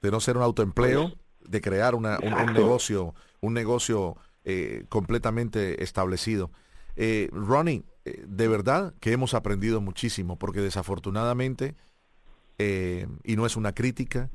de 0.00 0.10
no 0.10 0.20
ser 0.20 0.38
un 0.38 0.44
autoempleo, 0.44 1.10
pues, 1.10 1.50
de 1.50 1.60
crear 1.60 1.94
un, 1.94 2.06
negocio, 2.54 3.14
un 3.40 3.52
negocio 3.52 4.16
eh, 4.44 4.84
completamente 4.88 5.82
establecido. 5.84 6.50
Eh, 6.96 7.28
Ronnie, 7.32 7.84
eh, 8.06 8.24
de 8.26 8.48
verdad 8.48 8.94
que 9.00 9.12
hemos 9.12 9.34
aprendido 9.34 9.82
muchísimo, 9.82 10.38
porque 10.38 10.60
desafortunadamente 10.60 11.74
eh, 12.58 13.06
y 13.24 13.36
no 13.36 13.44
es 13.46 13.56
una 13.56 13.74
crítica, 13.74 14.30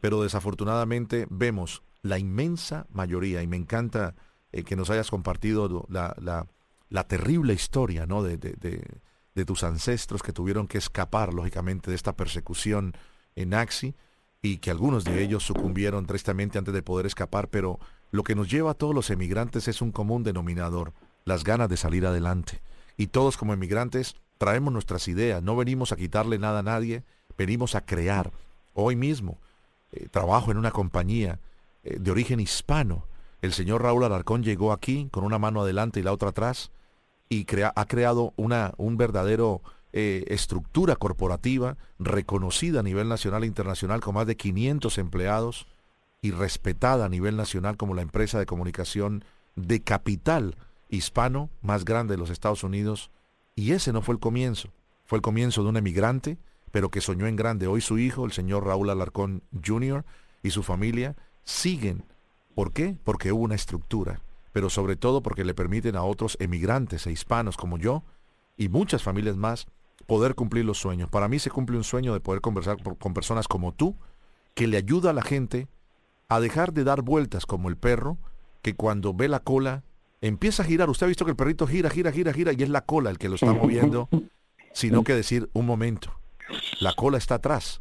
pero 0.00 0.22
desafortunadamente 0.22 1.26
vemos 1.30 1.82
la 2.02 2.18
inmensa 2.18 2.86
mayoría, 2.90 3.42
y 3.42 3.46
me 3.46 3.56
encanta 3.56 4.14
eh, 4.54 4.62
que 4.62 4.76
nos 4.76 4.88
hayas 4.88 5.10
compartido 5.10 5.84
la, 5.88 6.14
la, 6.88 7.04
terrible 7.08 7.54
historia 7.54 8.06
¿no? 8.06 8.22
de, 8.22 8.36
de, 8.36 9.44
tus 9.44 9.64
ancestros 9.64 10.22
que 10.22 10.32
tuvieron 10.32 10.68
que 10.68 10.78
escapar, 10.78 11.34
lógicamente, 11.34 11.90
de 11.90 11.96
esta 11.96 12.16
persecución 12.16 12.92
en 13.34 13.52
Axi, 13.52 13.96
y 14.42 14.58
que 14.58 14.70
algunos 14.70 15.02
de 15.02 15.24
ellos 15.24 15.42
sucumbieron 15.42 16.06
tristemente 16.06 16.56
antes 16.56 16.72
de 16.72 16.84
poder 16.84 17.04
escapar, 17.04 17.48
pero 17.48 17.80
lo 18.12 18.22
que 18.22 18.36
nos 18.36 18.48
lleva 18.48 18.70
a 18.70 18.74
todos 18.74 18.94
los 18.94 19.10
emigrantes 19.10 19.66
es 19.66 19.82
un 19.82 19.90
común 19.90 20.22
denominador, 20.22 20.92
las 21.24 21.42
ganas 21.42 21.68
de 21.68 21.76
salir 21.76 22.06
adelante. 22.06 22.62
Y 22.96 23.08
todos 23.08 23.36
como 23.36 23.54
emigrantes 23.54 24.14
traemos 24.38 24.72
nuestras 24.72 25.08
ideas, 25.08 25.42
no 25.42 25.56
venimos 25.56 25.90
a 25.90 25.96
quitarle 25.96 26.38
nada 26.38 26.60
a 26.60 26.62
nadie, 26.62 27.02
venimos 27.36 27.74
a 27.74 27.84
crear. 27.84 28.30
Hoy 28.72 28.94
mismo 28.94 29.40
eh, 29.90 30.06
trabajo 30.12 30.52
en 30.52 30.58
una 30.58 30.70
compañía 30.70 31.40
eh, 31.82 31.96
de 31.98 32.10
origen 32.12 32.38
hispano. 32.38 33.08
El 33.44 33.52
señor 33.52 33.82
Raúl 33.82 34.04
Alarcón 34.04 34.42
llegó 34.42 34.72
aquí 34.72 35.08
con 35.10 35.22
una 35.22 35.38
mano 35.38 35.60
adelante 35.60 36.00
y 36.00 36.02
la 36.02 36.14
otra 36.14 36.30
atrás 36.30 36.70
y 37.28 37.44
ha 37.62 37.84
creado 37.84 38.32
una 38.36 38.72
un 38.78 38.96
verdadero 38.96 39.60
eh, 39.92 40.24
estructura 40.28 40.96
corporativa 40.96 41.76
reconocida 41.98 42.80
a 42.80 42.82
nivel 42.82 43.06
nacional 43.06 43.44
e 43.44 43.46
internacional 43.46 44.00
con 44.00 44.14
más 44.14 44.26
de 44.26 44.38
500 44.38 44.96
empleados 44.96 45.66
y 46.22 46.30
respetada 46.30 47.04
a 47.04 47.10
nivel 47.10 47.36
nacional 47.36 47.76
como 47.76 47.94
la 47.94 48.00
empresa 48.00 48.38
de 48.38 48.46
comunicación 48.46 49.26
de 49.56 49.82
capital 49.82 50.56
hispano 50.88 51.50
más 51.60 51.84
grande 51.84 52.14
de 52.14 52.18
los 52.18 52.30
Estados 52.30 52.64
Unidos. 52.64 53.10
Y 53.56 53.72
ese 53.72 53.92
no 53.92 54.00
fue 54.00 54.14
el 54.14 54.20
comienzo, 54.20 54.70
fue 55.04 55.18
el 55.18 55.22
comienzo 55.22 55.62
de 55.62 55.68
un 55.68 55.76
emigrante 55.76 56.38
pero 56.70 56.88
que 56.88 57.02
soñó 57.02 57.26
en 57.26 57.36
grande. 57.36 57.66
Hoy 57.66 57.82
su 57.82 57.98
hijo, 57.98 58.24
el 58.24 58.32
señor 58.32 58.64
Raúl 58.64 58.88
Alarcón 58.88 59.42
Jr. 59.62 60.02
y 60.42 60.48
su 60.48 60.62
familia 60.62 61.14
siguen. 61.44 62.04
¿Por 62.54 62.72
qué? 62.72 62.96
Porque 63.04 63.32
hubo 63.32 63.42
una 63.42 63.54
estructura, 63.54 64.20
pero 64.52 64.70
sobre 64.70 64.96
todo 64.96 65.22
porque 65.22 65.44
le 65.44 65.54
permiten 65.54 65.96
a 65.96 66.04
otros 66.04 66.36
emigrantes 66.40 67.06
e 67.06 67.12
hispanos 67.12 67.56
como 67.56 67.78
yo 67.78 68.04
y 68.56 68.68
muchas 68.68 69.02
familias 69.02 69.36
más 69.36 69.66
poder 70.06 70.34
cumplir 70.34 70.64
los 70.64 70.78
sueños. 70.78 71.10
Para 71.10 71.28
mí 71.28 71.38
se 71.38 71.50
cumple 71.50 71.76
un 71.76 71.84
sueño 71.84 72.12
de 72.12 72.20
poder 72.20 72.40
conversar 72.40 72.76
con 72.82 73.14
personas 73.14 73.48
como 73.48 73.72
tú, 73.72 73.96
que 74.54 74.66
le 74.66 74.76
ayuda 74.76 75.10
a 75.10 75.14
la 75.14 75.22
gente 75.22 75.68
a 76.28 76.40
dejar 76.40 76.72
de 76.72 76.84
dar 76.84 77.02
vueltas 77.02 77.46
como 77.46 77.68
el 77.68 77.76
perro, 77.76 78.18
que 78.62 78.74
cuando 78.74 79.12
ve 79.14 79.28
la 79.28 79.40
cola 79.40 79.82
empieza 80.20 80.62
a 80.62 80.66
girar. 80.66 80.88
Usted 80.88 81.06
ha 81.06 81.08
visto 81.08 81.24
que 81.24 81.32
el 81.32 81.36
perrito 81.36 81.66
gira, 81.66 81.90
gira, 81.90 82.12
gira, 82.12 82.32
gira 82.32 82.52
y 82.52 82.62
es 82.62 82.68
la 82.68 82.82
cola 82.82 83.10
el 83.10 83.18
que 83.18 83.28
lo 83.28 83.34
está 83.34 83.52
moviendo, 83.52 84.08
sino 84.72 85.04
que 85.04 85.14
decir, 85.14 85.50
un 85.52 85.66
momento, 85.66 86.12
la 86.80 86.94
cola 86.94 87.18
está 87.18 87.36
atrás, 87.36 87.80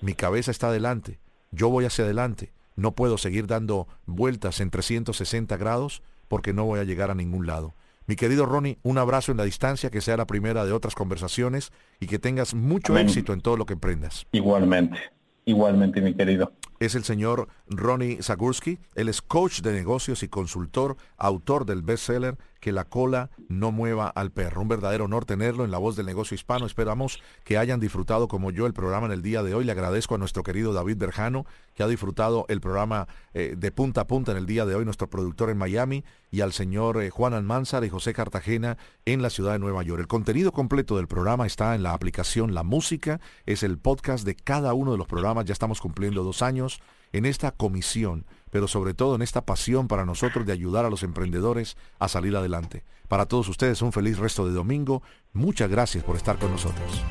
mi 0.00 0.14
cabeza 0.14 0.50
está 0.50 0.68
adelante, 0.68 1.18
yo 1.50 1.70
voy 1.70 1.84
hacia 1.84 2.04
adelante, 2.04 2.52
no 2.78 2.92
puedo 2.92 3.18
seguir 3.18 3.48
dando 3.48 3.88
vueltas 4.06 4.60
en 4.60 4.70
360 4.70 5.56
grados 5.56 6.02
porque 6.28 6.52
no 6.52 6.64
voy 6.64 6.78
a 6.78 6.84
llegar 6.84 7.10
a 7.10 7.14
ningún 7.14 7.46
lado. 7.46 7.74
Mi 8.06 8.14
querido 8.14 8.46
Ronnie, 8.46 8.78
un 8.84 8.98
abrazo 8.98 9.32
en 9.32 9.38
la 9.38 9.44
distancia, 9.44 9.90
que 9.90 10.00
sea 10.00 10.16
la 10.16 10.26
primera 10.26 10.64
de 10.64 10.72
otras 10.72 10.94
conversaciones 10.94 11.72
y 12.00 12.06
que 12.06 12.18
tengas 12.18 12.54
mucho 12.54 12.96
éxito 12.96 13.32
en 13.32 13.40
todo 13.40 13.56
lo 13.56 13.66
que 13.66 13.74
emprendas. 13.74 14.26
Igualmente, 14.32 14.96
igualmente, 15.44 16.00
mi 16.00 16.14
querido. 16.14 16.52
Es 16.78 16.94
el 16.94 17.02
señor 17.02 17.48
Ronnie 17.66 18.22
Zagurski, 18.22 18.78
él 18.94 19.08
es 19.08 19.20
coach 19.20 19.60
de 19.60 19.72
negocios 19.72 20.22
y 20.22 20.28
consultor, 20.28 20.96
autor 21.16 21.66
del 21.66 21.82
bestseller 21.82 22.38
que 22.60 22.72
la 22.72 22.84
cola 22.84 23.30
no 23.48 23.72
mueva 23.72 24.08
al 24.08 24.30
perro. 24.30 24.62
Un 24.62 24.68
verdadero 24.68 25.04
honor 25.04 25.24
tenerlo 25.24 25.64
en 25.64 25.70
la 25.70 25.78
voz 25.78 25.96
del 25.96 26.06
negocio 26.06 26.34
hispano. 26.34 26.66
Esperamos 26.66 27.22
que 27.44 27.58
hayan 27.58 27.80
disfrutado 27.80 28.28
como 28.28 28.50
yo 28.50 28.66
el 28.66 28.72
programa 28.72 29.06
en 29.06 29.12
el 29.12 29.22
día 29.22 29.42
de 29.42 29.54
hoy. 29.54 29.64
Le 29.64 29.72
agradezco 29.72 30.14
a 30.14 30.18
nuestro 30.18 30.42
querido 30.42 30.72
David 30.72 30.96
Berjano, 30.98 31.46
que 31.74 31.82
ha 31.82 31.88
disfrutado 31.88 32.46
el 32.48 32.60
programa 32.60 33.08
eh, 33.34 33.54
de 33.56 33.72
punta 33.72 34.02
a 34.02 34.06
punta 34.06 34.32
en 34.32 34.38
el 34.38 34.46
día 34.46 34.66
de 34.66 34.74
hoy, 34.74 34.84
nuestro 34.84 35.08
productor 35.08 35.50
en 35.50 35.58
Miami, 35.58 36.04
y 36.30 36.40
al 36.40 36.52
señor 36.52 37.02
eh, 37.02 37.10
Juan 37.10 37.34
Almanzar 37.34 37.84
y 37.84 37.88
José 37.90 38.12
Cartagena 38.12 38.76
en 39.04 39.22
la 39.22 39.30
ciudad 39.30 39.52
de 39.52 39.58
Nueva 39.58 39.82
York. 39.82 40.00
El 40.00 40.08
contenido 40.08 40.52
completo 40.52 40.96
del 40.96 41.06
programa 41.06 41.46
está 41.46 41.74
en 41.74 41.82
la 41.82 41.92
aplicación 41.92 42.54
La 42.54 42.62
Música, 42.62 43.20
es 43.46 43.62
el 43.62 43.78
podcast 43.78 44.24
de 44.24 44.34
cada 44.34 44.74
uno 44.74 44.92
de 44.92 44.98
los 44.98 45.06
programas. 45.06 45.44
Ya 45.44 45.52
estamos 45.52 45.80
cumpliendo 45.80 46.24
dos 46.24 46.42
años 46.42 46.80
en 47.12 47.24
esta 47.24 47.52
comisión 47.52 48.26
pero 48.50 48.68
sobre 48.68 48.94
todo 48.94 49.14
en 49.14 49.22
esta 49.22 49.44
pasión 49.44 49.88
para 49.88 50.04
nosotros 50.04 50.46
de 50.46 50.52
ayudar 50.52 50.84
a 50.84 50.90
los 50.90 51.02
emprendedores 51.02 51.76
a 51.98 52.08
salir 52.08 52.36
adelante. 52.36 52.84
Para 53.08 53.26
todos 53.26 53.48
ustedes 53.48 53.82
un 53.82 53.92
feliz 53.92 54.18
resto 54.18 54.46
de 54.46 54.52
domingo. 54.52 55.02
Muchas 55.32 55.70
gracias 55.70 56.04
por 56.04 56.16
estar 56.16 56.38
con 56.38 56.50
nosotros. 56.50 57.02